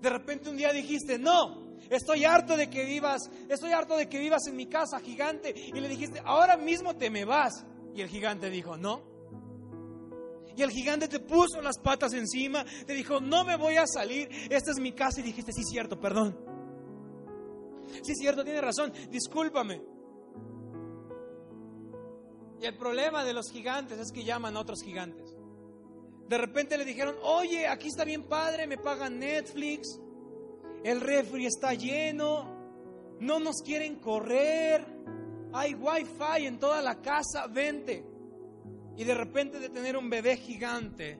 de 0.00 0.10
repente 0.10 0.48
un 0.48 0.56
día 0.56 0.72
dijiste, 0.72 1.18
no, 1.18 1.76
estoy 1.90 2.24
harto 2.24 2.56
de 2.56 2.70
que 2.70 2.84
vivas, 2.84 3.30
estoy 3.48 3.72
harto 3.72 3.96
de 3.96 4.08
que 4.08 4.18
vivas 4.18 4.46
en 4.46 4.56
mi 4.56 4.66
casa, 4.66 5.00
gigante, 5.00 5.54
y 5.54 5.78
le 5.78 5.88
dijiste, 5.88 6.20
ahora 6.24 6.56
mismo 6.56 6.96
te 6.96 7.10
me 7.10 7.24
vas. 7.24 7.64
Y 7.94 8.00
el 8.02 8.08
gigante 8.08 8.50
dijo, 8.50 8.76
no, 8.76 9.09
y 10.56 10.62
el 10.62 10.70
gigante 10.70 11.08
te 11.08 11.20
puso 11.20 11.60
las 11.62 11.78
patas 11.78 12.12
encima, 12.12 12.64
te 12.86 12.92
dijo, 12.92 13.20
no 13.20 13.44
me 13.44 13.56
voy 13.56 13.76
a 13.76 13.86
salir, 13.86 14.28
esta 14.50 14.70
es 14.70 14.78
mi 14.78 14.92
casa. 14.92 15.20
Y 15.20 15.24
dijiste, 15.24 15.52
sí, 15.52 15.62
cierto, 15.64 15.98
perdón. 15.98 16.36
Sí, 18.02 18.14
cierto, 18.14 18.44
tiene 18.44 18.60
razón, 18.60 18.92
discúlpame. 19.10 19.82
Y 22.60 22.66
el 22.66 22.76
problema 22.76 23.24
de 23.24 23.32
los 23.32 23.50
gigantes 23.50 23.98
es 23.98 24.12
que 24.12 24.22
llaman 24.22 24.56
a 24.56 24.60
otros 24.60 24.82
gigantes. 24.82 25.34
De 26.28 26.38
repente 26.38 26.78
le 26.78 26.84
dijeron, 26.84 27.16
oye, 27.22 27.66
aquí 27.66 27.88
está 27.88 28.04
bien 28.04 28.24
padre, 28.24 28.66
me 28.66 28.78
pagan 28.78 29.18
Netflix, 29.18 29.98
el 30.84 31.00
refri 31.00 31.46
está 31.46 31.74
lleno, 31.74 33.16
no 33.18 33.40
nos 33.40 33.62
quieren 33.64 33.96
correr, 33.96 34.86
hay 35.52 35.74
wifi 35.74 36.46
en 36.46 36.58
toda 36.58 36.80
la 36.82 37.00
casa, 37.00 37.46
vente. 37.48 38.09
Y 39.00 39.04
de 39.04 39.14
repente 39.14 39.58
de 39.58 39.70
tener 39.70 39.96
un 39.96 40.10
bebé 40.10 40.36
gigante, 40.36 41.18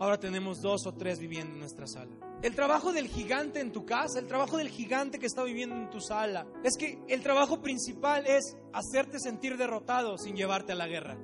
ahora 0.00 0.18
tenemos 0.18 0.62
dos 0.62 0.86
o 0.86 0.94
tres 0.94 1.18
viviendo 1.18 1.52
en 1.52 1.60
nuestra 1.60 1.86
sala. 1.86 2.10
El 2.40 2.54
trabajo 2.54 2.90
del 2.90 3.06
gigante 3.06 3.60
en 3.60 3.70
tu 3.70 3.84
casa, 3.84 4.18
el 4.18 4.26
trabajo 4.26 4.56
del 4.56 4.70
gigante 4.70 5.18
que 5.18 5.26
está 5.26 5.44
viviendo 5.44 5.76
en 5.76 5.90
tu 5.90 6.00
sala, 6.00 6.46
es 6.64 6.78
que 6.78 6.98
el 7.06 7.22
trabajo 7.22 7.60
principal 7.60 8.26
es 8.26 8.56
hacerte 8.72 9.20
sentir 9.20 9.58
derrotado 9.58 10.16
sin 10.16 10.36
llevarte 10.36 10.72
a 10.72 10.76
la 10.76 10.86
guerra. 10.86 11.18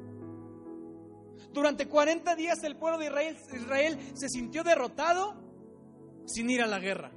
Durante 1.55 1.89
40 1.89 2.37
días 2.37 2.63
el 2.65 2.77
pueblo 2.77 2.99
de 2.99 3.07
Israel, 3.07 3.39
Israel 3.55 3.99
se 4.13 4.29
sintió 4.29 4.63
derrotado 4.63 5.43
sin 6.27 6.51
ir 6.51 6.61
a 6.61 6.67
la 6.67 6.81
guerra. 6.81 7.13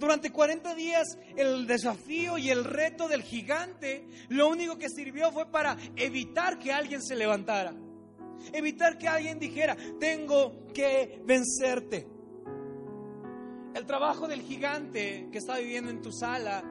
Durante 0.00 0.32
40 0.32 0.74
días 0.74 1.18
el 1.36 1.66
desafío 1.66 2.38
y 2.38 2.48
el 2.48 2.64
reto 2.64 3.06
del 3.06 3.22
gigante 3.22 4.08
lo 4.30 4.48
único 4.48 4.78
que 4.78 4.88
sirvió 4.88 5.30
fue 5.30 5.50
para 5.50 5.76
evitar 5.94 6.58
que 6.58 6.72
alguien 6.72 7.02
se 7.02 7.14
levantara. 7.14 7.74
Evitar 8.54 8.96
que 8.96 9.08
alguien 9.08 9.38
dijera, 9.38 9.76
tengo 9.98 10.72
que 10.72 11.20
vencerte. 11.26 12.08
El 13.74 13.84
trabajo 13.84 14.26
del 14.26 14.40
gigante 14.40 15.28
que 15.30 15.36
está 15.36 15.58
viviendo 15.58 15.90
en 15.90 16.00
tu 16.00 16.12
sala 16.12 16.64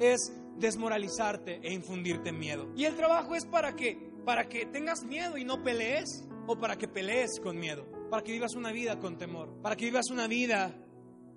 es 0.00 0.32
desmoralizarte 0.56 1.60
e 1.62 1.72
infundirte 1.72 2.32
miedo. 2.32 2.72
Y 2.74 2.84
el 2.84 2.96
trabajo 2.96 3.36
es 3.36 3.46
para 3.46 3.76
que 3.76 4.10
para 4.24 4.48
que 4.48 4.66
tengas 4.66 5.04
miedo 5.04 5.38
y 5.38 5.44
no 5.44 5.62
pelees 5.62 6.24
o 6.48 6.58
para 6.58 6.76
que 6.76 6.88
pelees 6.88 7.38
con 7.40 7.60
miedo, 7.60 7.86
para 8.10 8.24
que 8.24 8.32
vivas 8.32 8.56
una 8.56 8.72
vida 8.72 8.98
con 8.98 9.18
temor, 9.18 9.62
para 9.62 9.76
que 9.76 9.84
vivas 9.84 10.10
una 10.10 10.26
vida 10.26 10.74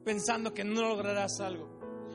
pensando 0.09 0.55
que 0.55 0.63
no 0.63 0.81
lograrás 0.81 1.39
algo. 1.39 1.69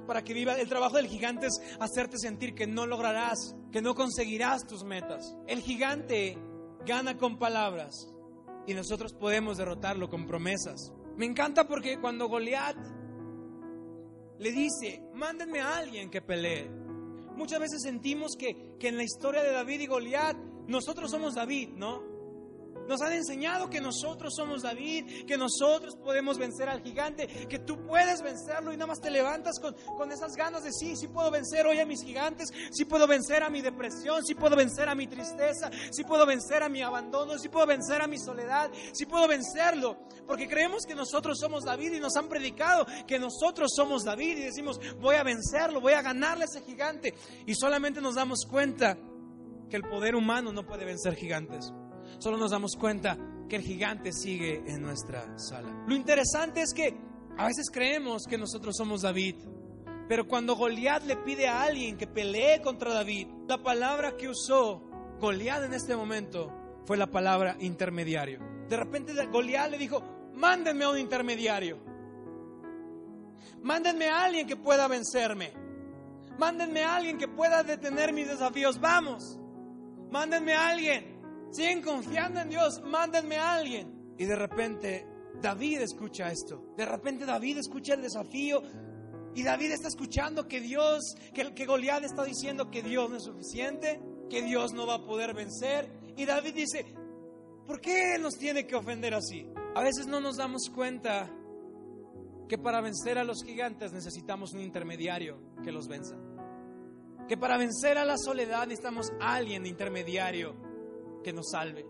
Para 0.04 0.24
que 0.24 0.34
viva 0.34 0.58
el 0.60 0.68
trabajo 0.68 0.96
del 0.96 1.06
gigante 1.06 1.46
es 1.46 1.60
hacerte 1.78 2.18
sentir 2.18 2.52
que 2.52 2.66
no 2.66 2.86
lograrás, 2.86 3.54
que 3.70 3.80
no 3.80 3.94
conseguirás 3.94 4.66
tus 4.66 4.82
metas. 4.82 5.36
El 5.46 5.60
gigante 5.60 6.36
gana 6.84 7.16
con 7.16 7.38
palabras 7.38 8.12
y 8.66 8.74
nosotros 8.74 9.14
podemos 9.14 9.58
derrotarlo 9.58 10.10
con 10.10 10.26
promesas. 10.26 10.92
Me 11.16 11.24
encanta 11.24 11.68
porque 11.68 12.00
cuando 12.00 12.26
Goliat 12.26 12.76
le 14.40 14.50
dice, 14.50 15.00
mándenme 15.14 15.60
a 15.60 15.76
alguien 15.76 16.10
que 16.10 16.20
pelee. 16.20 16.68
Muchas 17.36 17.60
veces 17.60 17.80
sentimos 17.80 18.34
que, 18.36 18.74
que 18.80 18.88
en 18.88 18.96
la 18.96 19.04
historia 19.04 19.44
de 19.44 19.52
David 19.52 19.82
y 19.82 19.86
Goliat, 19.86 20.36
nosotros 20.66 21.12
somos 21.12 21.36
David, 21.36 21.68
¿no? 21.76 22.13
Nos 22.88 23.00
han 23.00 23.12
enseñado 23.12 23.70
que 23.70 23.80
nosotros 23.80 24.34
somos 24.36 24.62
David, 24.62 25.26
que 25.26 25.36
nosotros 25.36 25.96
podemos 25.96 26.38
vencer 26.38 26.68
al 26.68 26.82
gigante, 26.82 27.26
que 27.26 27.58
tú 27.58 27.84
puedes 27.86 28.22
vencerlo 28.22 28.72
y 28.72 28.76
nada 28.76 28.88
más 28.88 29.00
te 29.00 29.10
levantas 29.10 29.58
con, 29.60 29.74
con 29.96 30.12
esas 30.12 30.34
ganas 30.36 30.64
de 30.64 30.72
sí, 30.72 30.96
sí 30.96 31.08
puedo 31.08 31.30
vencer 31.30 31.66
hoy 31.66 31.78
a 31.80 31.86
mis 31.86 32.02
gigantes, 32.02 32.52
sí 32.70 32.84
puedo 32.84 33.06
vencer 33.06 33.42
a 33.42 33.50
mi 33.50 33.62
depresión, 33.62 34.24
sí 34.24 34.34
puedo 34.34 34.56
vencer 34.56 34.88
a 34.88 34.94
mi 34.94 35.06
tristeza, 35.06 35.70
sí 35.90 36.04
puedo 36.04 36.26
vencer 36.26 36.62
a 36.62 36.68
mi 36.68 36.82
abandono, 36.82 37.38
sí 37.38 37.48
puedo 37.48 37.66
vencer 37.66 38.02
a 38.02 38.06
mi 38.06 38.18
soledad, 38.18 38.70
sí 38.92 39.06
puedo 39.06 39.26
vencerlo, 39.28 39.98
porque 40.26 40.48
creemos 40.48 40.84
que 40.86 40.94
nosotros 40.94 41.38
somos 41.38 41.64
David 41.64 41.94
y 41.94 42.00
nos 42.00 42.16
han 42.16 42.28
predicado 42.28 42.86
que 43.06 43.18
nosotros 43.18 43.72
somos 43.74 44.04
David 44.04 44.38
y 44.38 44.42
decimos 44.42 44.80
voy 45.00 45.16
a 45.16 45.22
vencerlo, 45.22 45.80
voy 45.80 45.92
a 45.92 46.02
ganarle 46.02 46.44
a 46.44 46.46
ese 46.46 46.62
gigante 46.62 47.14
y 47.46 47.54
solamente 47.54 48.00
nos 48.00 48.14
damos 48.14 48.46
cuenta 48.46 48.98
que 49.68 49.76
el 49.76 49.82
poder 49.82 50.14
humano 50.14 50.52
no 50.52 50.66
puede 50.66 50.84
vencer 50.84 51.14
gigantes 51.16 51.72
solo 52.18 52.36
nos 52.36 52.50
damos 52.50 52.76
cuenta 52.76 53.18
que 53.48 53.56
el 53.56 53.62
gigante 53.62 54.12
sigue 54.12 54.62
en 54.66 54.82
nuestra 54.82 55.38
sala. 55.38 55.84
Lo 55.86 55.94
interesante 55.94 56.62
es 56.62 56.72
que 56.72 56.96
a 57.36 57.46
veces 57.46 57.70
creemos 57.72 58.24
que 58.28 58.38
nosotros 58.38 58.76
somos 58.76 59.02
David, 59.02 59.36
pero 60.08 60.26
cuando 60.26 60.56
Goliat 60.56 61.04
le 61.04 61.16
pide 61.16 61.48
a 61.48 61.62
alguien 61.62 61.96
que 61.96 62.06
pelee 62.06 62.60
contra 62.62 62.92
David, 62.92 63.28
la 63.48 63.62
palabra 63.62 64.16
que 64.16 64.28
usó 64.28 64.82
Goliat 65.20 65.64
en 65.64 65.74
este 65.74 65.96
momento 65.96 66.52
fue 66.84 66.96
la 66.96 67.06
palabra 67.06 67.56
intermediario. 67.60 68.40
De 68.68 68.76
repente 68.76 69.12
Goliat 69.26 69.70
le 69.70 69.78
dijo, 69.78 70.02
mándenme 70.34 70.84
a 70.84 70.90
un 70.90 70.98
intermediario. 70.98 71.78
Mándenme 73.62 74.08
a 74.08 74.24
alguien 74.24 74.46
que 74.46 74.56
pueda 74.56 74.88
vencerme. 74.88 75.52
Mándenme 76.38 76.82
a 76.82 76.96
alguien 76.96 77.16
que 77.16 77.28
pueda 77.28 77.62
detener 77.62 78.12
mis 78.12 78.28
desafíos. 78.28 78.78
Vamos. 78.78 79.38
Mándenme 80.10 80.52
a 80.52 80.68
alguien 80.68 81.13
siguen 81.54 81.82
confiando 81.82 82.40
en 82.40 82.48
Dios, 82.48 82.82
mándenme 82.84 83.36
a 83.36 83.54
alguien. 83.54 84.14
Y 84.18 84.24
de 84.24 84.36
repente 84.36 85.06
David 85.40 85.80
escucha 85.80 86.30
esto. 86.30 86.74
De 86.76 86.84
repente 86.84 87.24
David 87.24 87.58
escucha 87.58 87.94
el 87.94 88.02
desafío 88.02 88.62
y 89.34 89.42
David 89.42 89.72
está 89.72 89.88
escuchando 89.88 90.46
que 90.46 90.60
Dios, 90.60 91.16
que, 91.32 91.66
Goliat 91.66 92.04
está 92.04 92.24
diciendo 92.24 92.70
que 92.70 92.82
Dios 92.82 93.10
no 93.10 93.16
es 93.16 93.24
suficiente, 93.24 94.00
que 94.30 94.42
Dios 94.42 94.72
no 94.72 94.86
va 94.86 94.94
a 94.94 95.04
poder 95.04 95.34
vencer. 95.34 95.90
Y 96.16 96.24
David 96.24 96.54
dice, 96.54 96.84
¿por 97.66 97.80
qué 97.80 98.16
nos 98.18 98.34
tiene 98.34 98.66
que 98.66 98.76
ofender 98.76 99.14
así? 99.14 99.46
A 99.74 99.82
veces 99.82 100.06
no 100.06 100.20
nos 100.20 100.36
damos 100.36 100.70
cuenta 100.70 101.30
que 102.48 102.58
para 102.58 102.80
vencer 102.80 103.18
a 103.18 103.24
los 103.24 103.42
gigantes 103.42 103.92
necesitamos 103.92 104.52
un 104.52 104.60
intermediario 104.60 105.38
que 105.64 105.72
los 105.72 105.88
venza. 105.88 106.16
Que 107.28 107.36
para 107.36 107.56
vencer 107.56 107.98
a 107.98 108.04
la 108.04 108.18
soledad 108.18 108.66
necesitamos 108.66 109.12
alguien 109.20 109.66
intermediario 109.66 110.73
que 111.24 111.32
nos 111.32 111.50
salve. 111.50 111.84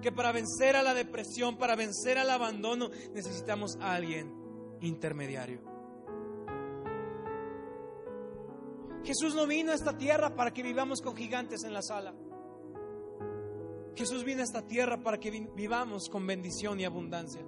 Que 0.00 0.12
para 0.12 0.30
vencer 0.30 0.76
a 0.76 0.84
la 0.84 0.94
depresión, 0.94 1.58
para 1.58 1.74
vencer 1.74 2.18
al 2.18 2.30
abandono, 2.30 2.90
necesitamos 3.12 3.76
a 3.80 3.94
alguien 3.94 4.32
intermediario. 4.80 5.60
Jesús 9.02 9.34
no 9.34 9.46
vino 9.46 9.72
a 9.72 9.74
esta 9.74 9.98
tierra 9.98 10.34
para 10.36 10.52
que 10.52 10.62
vivamos 10.62 11.00
con 11.00 11.16
gigantes 11.16 11.64
en 11.64 11.74
la 11.74 11.82
sala. 11.82 12.14
Jesús 13.96 14.24
vino 14.24 14.40
a 14.40 14.44
esta 14.44 14.66
tierra 14.66 15.02
para 15.02 15.18
que 15.18 15.30
vivamos 15.30 16.08
con 16.08 16.26
bendición 16.26 16.80
y 16.80 16.84
abundancia. 16.84 17.42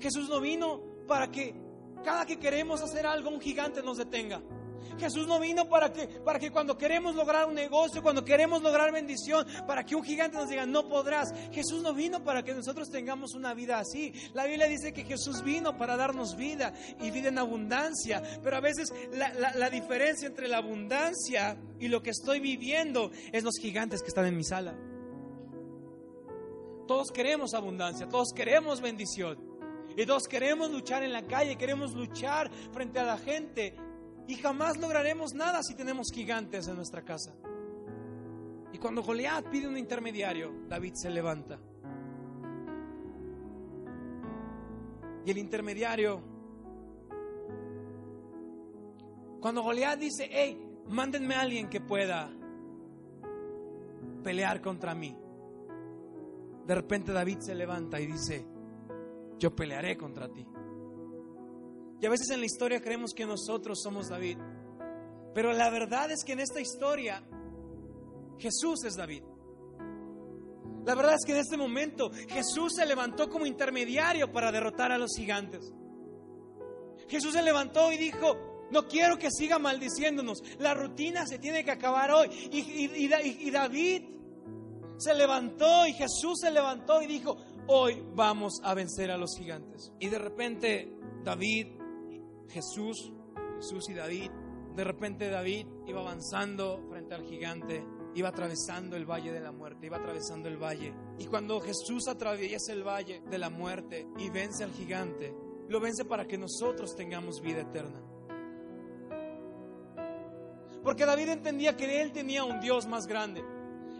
Jesús 0.00 0.28
no 0.28 0.40
vino 0.40 0.82
para 1.06 1.30
que 1.30 1.54
cada 2.04 2.26
que 2.26 2.38
queremos 2.38 2.82
hacer 2.82 3.06
algo 3.06 3.30
un 3.30 3.40
gigante 3.40 3.82
nos 3.82 3.98
detenga. 3.98 4.42
Jesús 4.98 5.26
no 5.26 5.38
vino 5.40 5.68
para 5.68 5.92
que, 5.92 6.06
para 6.06 6.38
que 6.38 6.50
cuando 6.50 6.76
queremos 6.76 7.14
lograr 7.14 7.46
un 7.46 7.54
negocio, 7.54 8.02
cuando 8.02 8.24
queremos 8.24 8.62
lograr 8.62 8.92
bendición, 8.92 9.46
para 9.66 9.84
que 9.84 9.94
un 9.94 10.02
gigante 10.02 10.36
nos 10.36 10.48
diga, 10.48 10.66
no 10.66 10.88
podrás. 10.88 11.32
Jesús 11.52 11.82
no 11.82 11.94
vino 11.94 12.22
para 12.24 12.42
que 12.42 12.54
nosotros 12.54 12.90
tengamos 12.90 13.34
una 13.34 13.54
vida 13.54 13.78
así. 13.78 14.12
La 14.34 14.46
Biblia 14.46 14.66
dice 14.66 14.92
que 14.92 15.04
Jesús 15.04 15.42
vino 15.42 15.76
para 15.76 15.96
darnos 15.96 16.36
vida 16.36 16.72
y 17.00 17.10
vida 17.10 17.28
en 17.28 17.38
abundancia. 17.38 18.22
Pero 18.42 18.56
a 18.56 18.60
veces 18.60 18.92
la, 19.12 19.32
la 19.54 19.70
diferencia 19.70 20.26
entre 20.26 20.48
la 20.48 20.58
abundancia 20.58 21.56
y 21.78 21.88
lo 21.88 22.02
que 22.02 22.10
estoy 22.10 22.40
viviendo 22.40 23.10
es 23.32 23.42
los 23.42 23.56
gigantes 23.60 24.02
que 24.02 24.08
están 24.08 24.26
en 24.26 24.36
mi 24.36 24.44
sala. 24.44 24.76
Todos 26.86 27.10
queremos 27.10 27.54
abundancia, 27.54 28.08
todos 28.08 28.32
queremos 28.34 28.80
bendición. 28.80 29.56
Y 29.96 30.04
todos 30.04 30.28
queremos 30.28 30.70
luchar 30.70 31.02
en 31.02 31.12
la 31.12 31.22
calle, 31.22 31.56
queremos 31.56 31.94
luchar 31.94 32.50
frente 32.72 32.98
a 32.98 33.04
la 33.04 33.16
gente. 33.16 33.74
Y 34.28 34.34
jamás 34.36 34.76
lograremos 34.78 35.34
nada 35.34 35.62
si 35.62 35.74
tenemos 35.74 36.08
gigantes 36.12 36.66
en 36.68 36.76
nuestra 36.76 37.02
casa. 37.02 37.34
Y 38.72 38.78
cuando 38.78 39.02
Goliat 39.02 39.48
pide 39.48 39.68
un 39.68 39.78
intermediario, 39.78 40.52
David 40.68 40.94
se 40.94 41.10
levanta. 41.10 41.58
Y 45.24 45.30
el 45.30 45.38
intermediario, 45.38 46.22
cuando 49.40 49.62
Goliat 49.62 49.98
dice, 49.98 50.28
hey, 50.30 50.60
mándenme 50.88 51.34
a 51.34 51.40
alguien 51.40 51.68
que 51.68 51.80
pueda 51.80 52.30
pelear 54.22 54.60
contra 54.60 54.94
mí. 54.94 55.16
De 56.66 56.74
repente 56.74 57.12
David 57.12 57.38
se 57.40 57.54
levanta 57.54 58.00
y 58.00 58.06
dice, 58.06 58.44
yo 59.38 59.54
pelearé 59.54 59.96
contra 59.96 60.28
ti. 60.28 60.46
Y 62.00 62.06
a 62.06 62.10
veces 62.10 62.30
en 62.30 62.40
la 62.40 62.46
historia 62.46 62.80
creemos 62.80 63.12
que 63.14 63.26
nosotros 63.26 63.80
somos 63.82 64.08
David. 64.08 64.38
Pero 65.34 65.52
la 65.52 65.70
verdad 65.70 66.10
es 66.10 66.24
que 66.24 66.32
en 66.32 66.40
esta 66.40 66.60
historia 66.60 67.22
Jesús 68.38 68.84
es 68.84 68.96
David. 68.96 69.22
La 70.84 70.94
verdad 70.94 71.14
es 71.14 71.24
que 71.26 71.32
en 71.32 71.38
este 71.38 71.56
momento 71.56 72.10
Jesús 72.28 72.74
se 72.76 72.86
levantó 72.86 73.28
como 73.28 73.44
intermediario 73.44 74.30
para 74.32 74.52
derrotar 74.52 74.92
a 74.92 74.98
los 74.98 75.16
gigantes. 75.16 75.72
Jesús 77.08 77.32
se 77.32 77.42
levantó 77.42 77.92
y 77.92 77.96
dijo, 77.96 78.68
no 78.70 78.86
quiero 78.86 79.18
que 79.18 79.30
siga 79.30 79.58
maldiciéndonos. 79.58 80.42
La 80.58 80.74
rutina 80.74 81.26
se 81.26 81.38
tiene 81.38 81.64
que 81.64 81.70
acabar 81.70 82.10
hoy. 82.10 82.28
Y, 82.52 83.04
y, 83.04 83.50
David 83.50 84.02
se 84.98 85.14
levantó 85.14 85.86
y 85.86 85.92
Jesús 85.92 86.40
se 86.40 86.50
levantó 86.50 87.02
y 87.02 87.06
dijo, 87.06 87.36
hoy 87.68 88.02
vamos 88.14 88.60
a 88.62 88.74
vencer 88.74 89.10
a 89.10 89.18
los 89.18 89.36
gigantes. 89.36 89.92
Y 89.98 90.08
de 90.08 90.18
repente 90.18 90.92
David 91.24 91.75
Jesús, 92.48 93.12
Jesús 93.56 93.88
y 93.88 93.94
David. 93.94 94.30
De 94.74 94.84
repente 94.84 95.30
David 95.30 95.66
iba 95.86 96.00
avanzando 96.00 96.84
frente 96.88 97.14
al 97.14 97.24
gigante, 97.24 97.84
iba 98.14 98.28
atravesando 98.28 98.96
el 98.96 99.06
valle 99.06 99.32
de 99.32 99.40
la 99.40 99.52
muerte, 99.52 99.86
iba 99.86 99.96
atravesando 99.96 100.48
el 100.48 100.56
valle. 100.56 100.94
Y 101.18 101.26
cuando 101.26 101.60
Jesús 101.60 102.08
atraviesa 102.08 102.72
el 102.72 102.86
valle 102.86 103.22
de 103.28 103.38
la 103.38 103.50
muerte 103.50 104.06
y 104.18 104.28
vence 104.30 104.64
al 104.64 104.72
gigante, 104.72 105.34
lo 105.68 105.80
vence 105.80 106.04
para 106.04 106.26
que 106.26 106.38
nosotros 106.38 106.94
tengamos 106.94 107.40
vida 107.40 107.62
eterna. 107.62 108.02
Porque 110.82 111.04
David 111.04 111.30
entendía 111.30 111.76
que 111.76 112.00
él 112.00 112.12
tenía 112.12 112.44
un 112.44 112.60
Dios 112.60 112.86
más 112.86 113.06
grande. 113.06 113.42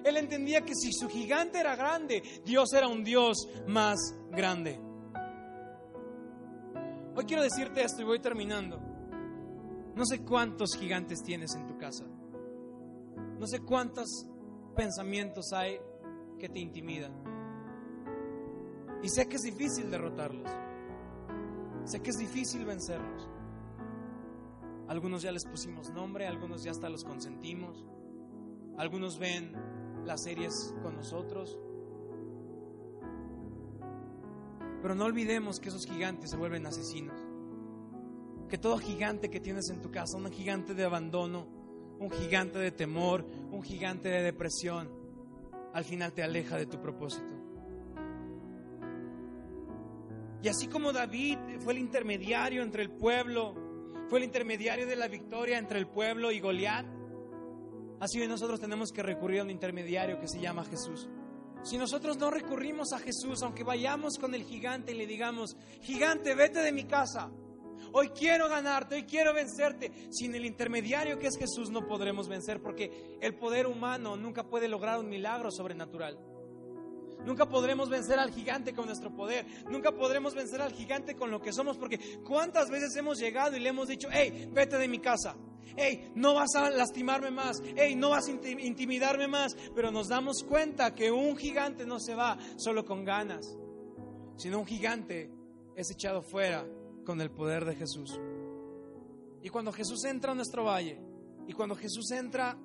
Él 0.04 0.16
entendía 0.18 0.61
que 0.61 0.74
si 0.74 0.92
su 0.92 1.09
gigante 1.09 1.59
era 1.59 1.74
grande, 1.74 2.22
Dios 2.44 2.72
era 2.72 2.87
un 2.87 3.02
Dios 3.02 3.48
más 3.66 3.98
grande. 4.30 4.78
Hoy 7.16 7.24
quiero 7.24 7.42
decirte 7.42 7.83
esto 7.83 8.02
y 8.02 8.05
voy 8.05 8.18
terminando. 8.18 8.79
No 9.94 10.05
sé 10.05 10.22
cuántos 10.22 10.76
gigantes 10.76 11.22
tienes 11.22 11.55
en 11.55 11.66
tu 11.66 11.79
casa. 11.79 12.05
No 13.38 13.46
sé 13.46 13.61
cuántos 13.61 14.26
pensamientos 14.76 15.55
hay 15.55 15.79
que 16.38 16.50
te 16.50 16.59
intimidan. 16.59 17.12
Y 19.02 19.09
sé 19.09 19.26
que 19.26 19.37
es 19.37 19.42
difícil 19.42 19.90
derrotarlos. 19.90 20.50
Sé 21.85 22.00
que 22.00 22.11
es 22.11 22.18
difícil 22.18 22.66
vencerlos. 22.66 23.31
Algunos 24.88 25.22
ya 25.22 25.33
les 25.33 25.46
pusimos 25.46 25.88
nombre, 25.90 26.26
algunos 26.26 26.62
ya 26.64 26.70
hasta 26.70 26.90
los 26.90 27.02
consentimos. 27.02 27.83
Algunos 28.76 29.18
ven 29.18 29.55
las 30.05 30.22
series 30.22 30.74
con 30.83 30.96
nosotros. 30.96 31.59
Pero 34.87 34.94
no 34.94 35.07
olvidemos 35.07 35.59
que 35.59 35.68
esos 35.68 35.85
gigantes 35.85 36.31
se 36.31 36.37
vuelven 36.37 36.64
asesinos. 36.64 37.20
Que 38.49 38.57
todo 38.57 38.79
gigante 38.79 39.29
que 39.29 39.40
tienes 39.40 39.68
en 39.68 39.83
tu 39.83 39.90
casa, 39.90 40.16
un 40.16 40.31
gigante 40.31 40.75
de 40.75 40.85
abandono, 40.85 41.49
un 41.99 42.09
gigante 42.09 42.61
de 42.61 42.70
temor, 42.70 43.27
un 43.51 43.64
gigante 43.64 44.09
de 44.09 44.22
depresión, 44.22 44.88
al 45.75 45.83
final 45.83 46.12
te 46.12 46.22
aleja 46.22 46.57
de 46.57 46.66
tu 46.66 46.81
propósito. 46.81 47.35
Y 50.44 50.46
así 50.46 50.68
como 50.68 50.92
David 50.92 51.38
fue 51.59 51.72
el 51.72 51.81
intermediario 51.81 52.62
entre 52.62 52.85
el 52.85 52.90
pueblo, 52.90 53.57
fue 54.07 54.20
el 54.20 54.25
intermediario 54.25 54.87
de 54.87 54.94
la 54.94 55.09
victoria 55.09 55.59
entre 55.59 55.81
el 55.81 55.88
pueblo 55.88 56.31
y 56.31 56.38
Goliat, 56.38 56.87
así 57.99 58.20
hoy 58.20 58.29
nosotros 58.29 58.61
tenemos 58.61 58.92
que 58.92 59.03
recurrir 59.03 59.40
a 59.40 59.42
un 59.42 59.51
intermediario 59.51 60.20
que 60.20 60.29
se 60.29 60.40
llama 60.40 60.64
Jesús. 60.64 61.09
Si 61.66 61.76
nosotros 61.79 62.16
no 62.16 62.31
recurrimos 62.31 62.92
a 62.92 63.00
Jesús, 63.00 63.42
aunque 63.42 63.64
vayamos 63.64 64.18
con 64.18 64.37
el 64.37 64.44
gigante 64.44 64.92
y 64.92 64.94
le 64.94 65.05
digamos, 65.05 65.57
gigante, 65.81 66.37
vete 66.37 66.61
de 66.61 66.70
mi 66.70 66.85
casa, 66.85 67.29
hoy 67.92 68.11
quiero 68.11 68.48
ganarte, 68.48 68.94
hoy 68.94 69.02
quiero 69.02 69.35
vencerte, 69.35 69.90
sin 70.12 70.33
el 70.37 70.44
intermediario 70.44 71.18
que 71.18 71.26
es 71.26 71.37
Jesús 71.37 71.70
no 71.70 71.85
podremos 71.85 72.29
vencer 72.29 72.62
porque 72.62 73.18
el 73.20 73.35
poder 73.35 73.66
humano 73.66 74.16
nunca 74.16 74.44
puede 74.44 74.68
lograr 74.68 75.00
un 75.00 75.09
milagro 75.09 75.50
sobrenatural. 75.50 76.16
Nunca 77.24 77.48
podremos 77.48 77.88
vencer 77.88 78.20
al 78.20 78.31
gigante 78.31 78.72
con 78.72 78.87
nuestro 78.87 79.12
poder. 79.12 79.44
Nunca 79.68 79.90
podremos 79.90 80.37
vencer 80.37 80.62
al 80.62 80.72
gigante 80.72 81.16
con 81.16 81.33
lo 81.33 81.40
que 81.40 81.52
somos. 81.52 81.76
Porque 81.76 81.98
cuántas 82.24 82.70
veces 82.70 82.94
hemos 82.94 83.18
llegado 83.18 83.57
y 83.57 83.61
le 83.61 83.70
hemos 83.70 83.88
dicho, 83.88 84.07
hey, 84.12 84.48
vete 84.52 84.79
de 84.79 84.87
mi 84.87 85.00
casa. 85.00 85.35
Hey, 85.76 86.12
no 86.14 86.35
vas 86.35 86.55
a 86.55 86.70
lastimarme 86.70 87.31
más. 87.31 87.62
Hey, 87.76 87.94
no 87.96 88.11
vas 88.11 88.29
a 88.29 88.31
intimidarme 88.31 89.29
más. 89.29 89.57
Pero 89.74 89.90
nos 89.90 90.09
damos 90.09 90.42
cuenta 90.44 90.94
que 90.94 91.11
un 91.11 91.37
gigante 91.37 91.87
no 91.87 91.98
se 91.98 92.14
va 92.14 92.38
solo 92.57 92.85
con 92.85 93.05
ganas. 93.05 93.57
Sino 94.37 94.59
un 94.59 94.66
gigante 94.66 95.31
es 95.74 95.90
echado 95.90 96.22
fuera 96.22 96.66
con 97.05 97.20
el 97.20 97.31
poder 97.31 97.64
de 97.64 97.76
Jesús. 97.76 98.20
Y 99.42 99.48
cuando 99.48 99.72
Jesús 99.72 100.05
entra 100.05 100.33
a 100.33 100.35
nuestro 100.35 100.64
valle, 100.64 101.00
y 101.46 101.52
cuando 101.52 101.76
Jesús 101.76 102.11
entra 102.11 102.59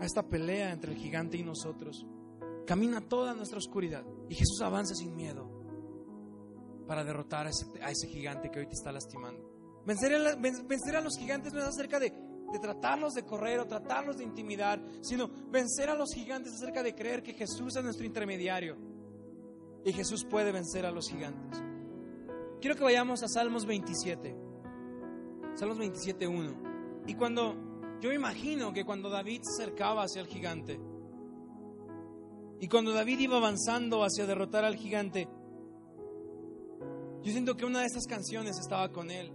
a 0.00 0.04
esta 0.04 0.22
pelea 0.22 0.72
entre 0.72 0.92
el 0.92 0.98
gigante 0.98 1.38
y 1.38 1.42
nosotros, 1.42 2.06
camina 2.66 3.00
toda 3.00 3.34
nuestra 3.34 3.58
oscuridad 3.58 4.04
y 4.28 4.34
Jesús 4.34 4.60
avanza 4.60 4.94
sin 4.94 5.16
miedo 5.16 5.48
para 6.86 7.04
derrotar 7.04 7.46
a 7.46 7.50
ese, 7.50 8.08
gigante 8.08 8.50
que 8.50 8.60
hoy 8.60 8.66
te 8.66 8.74
está 8.74 8.92
lastimando. 8.92 9.42
Vencer 9.86 10.14
a, 10.14 11.00
los 11.00 11.16
gigantes 11.18 11.52
no 11.52 11.60
es 11.60 11.66
acerca 11.66 11.98
de, 11.98 12.12
de 12.52 12.58
tratarlos 12.58 13.14
de 13.14 13.24
correr 13.24 13.60
o 13.60 13.66
tratarlos 13.66 14.18
de 14.18 14.24
intimidar, 14.24 14.80
sino 15.00 15.28
vencer 15.50 15.90
a 15.90 15.94
los 15.94 16.12
gigantes 16.14 16.52
es 16.52 16.62
acerca 16.62 16.82
de 16.82 16.94
creer 16.94 17.22
que 17.22 17.34
Jesús 17.34 17.76
es 17.76 17.84
nuestro 17.84 18.06
intermediario 18.06 18.76
y 19.84 19.92
Jesús 19.92 20.24
puede 20.24 20.52
vencer 20.52 20.86
a 20.86 20.90
los 20.90 21.08
gigantes. 21.08 21.62
Quiero 22.60 22.76
que 22.76 22.84
vayamos 22.84 23.22
a 23.22 23.28
Salmos 23.28 23.66
27. 23.66 24.36
Salmos 25.54 25.78
27.1. 25.78 27.04
Y 27.06 27.14
cuando 27.14 27.54
yo 28.00 28.12
imagino 28.12 28.72
que 28.72 28.84
cuando 28.84 29.08
David 29.10 29.40
se 29.42 29.62
acercaba 29.62 30.02
hacia 30.02 30.20
el 30.20 30.26
gigante, 30.26 30.80
y 32.60 32.66
cuando 32.66 32.92
David 32.92 33.20
iba 33.20 33.36
avanzando 33.36 34.02
hacia 34.02 34.26
derrotar 34.26 34.64
al 34.64 34.76
gigante, 34.76 35.28
yo 37.22 37.32
siento 37.32 37.56
que 37.56 37.64
una 37.64 37.80
de 37.80 37.86
esas 37.86 38.06
canciones 38.06 38.58
estaba 38.58 38.90
con 38.90 39.10
él. 39.10 39.32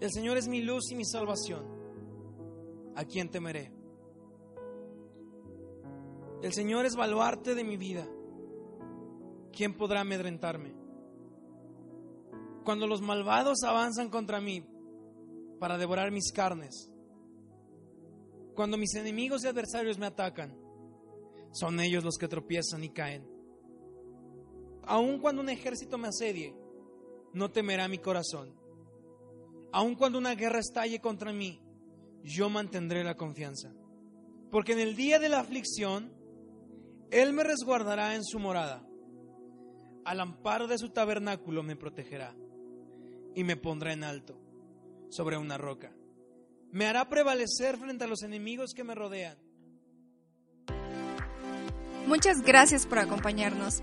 El 0.00 0.10
Señor 0.12 0.36
es 0.36 0.46
mi 0.48 0.60
luz 0.62 0.90
y 0.90 0.94
mi 0.94 1.04
salvación. 1.04 1.64
¿A 2.94 3.04
quién 3.04 3.30
temeré? 3.30 3.72
El 6.42 6.52
Señor 6.52 6.84
es 6.84 6.96
baluarte 6.96 7.54
de 7.54 7.64
mi 7.64 7.76
vida. 7.76 8.06
¿Quién 9.52 9.74
podrá 9.74 10.02
amedrentarme? 10.02 10.74
Cuando 12.64 12.86
los 12.86 13.00
malvados 13.00 13.62
avanzan 13.64 14.10
contra 14.10 14.40
mí 14.40 14.66
para 15.58 15.78
devorar 15.78 16.10
mis 16.10 16.30
carnes, 16.32 16.92
cuando 18.54 18.76
mis 18.76 18.94
enemigos 18.94 19.44
y 19.44 19.48
adversarios 19.48 19.98
me 19.98 20.06
atacan, 20.06 20.58
son 21.52 21.80
ellos 21.80 22.04
los 22.04 22.18
que 22.18 22.28
tropiezan 22.28 22.84
y 22.84 22.90
caen. 22.90 23.26
Aun 24.82 25.20
cuando 25.20 25.42
un 25.42 25.48
ejército 25.48 25.96
me 25.96 26.08
asedie, 26.08 26.54
no 27.32 27.50
temerá 27.50 27.88
mi 27.88 27.98
corazón. 27.98 28.65
Aun 29.76 29.94
cuando 29.94 30.16
una 30.16 30.34
guerra 30.34 30.60
estalle 30.60 31.00
contra 31.00 31.34
mí, 31.34 31.60
yo 32.22 32.48
mantendré 32.48 33.04
la 33.04 33.14
confianza. 33.14 33.74
Porque 34.50 34.72
en 34.72 34.78
el 34.78 34.96
día 34.96 35.18
de 35.18 35.28
la 35.28 35.40
aflicción, 35.40 36.14
Él 37.10 37.34
me 37.34 37.44
resguardará 37.44 38.14
en 38.14 38.24
su 38.24 38.38
morada. 38.38 38.88
Al 40.06 40.20
amparo 40.20 40.66
de 40.66 40.78
su 40.78 40.94
tabernáculo 40.94 41.62
me 41.62 41.76
protegerá 41.76 42.34
y 43.34 43.44
me 43.44 43.58
pondrá 43.58 43.92
en 43.92 44.02
alto 44.02 44.40
sobre 45.10 45.36
una 45.36 45.58
roca. 45.58 45.92
Me 46.72 46.86
hará 46.86 47.10
prevalecer 47.10 47.76
frente 47.76 48.04
a 48.04 48.08
los 48.08 48.22
enemigos 48.22 48.72
que 48.74 48.82
me 48.82 48.94
rodean 48.94 49.36
Muchas 52.06 52.40
gracias 52.40 52.86
por 52.86 53.00
acompañarnos. 53.00 53.82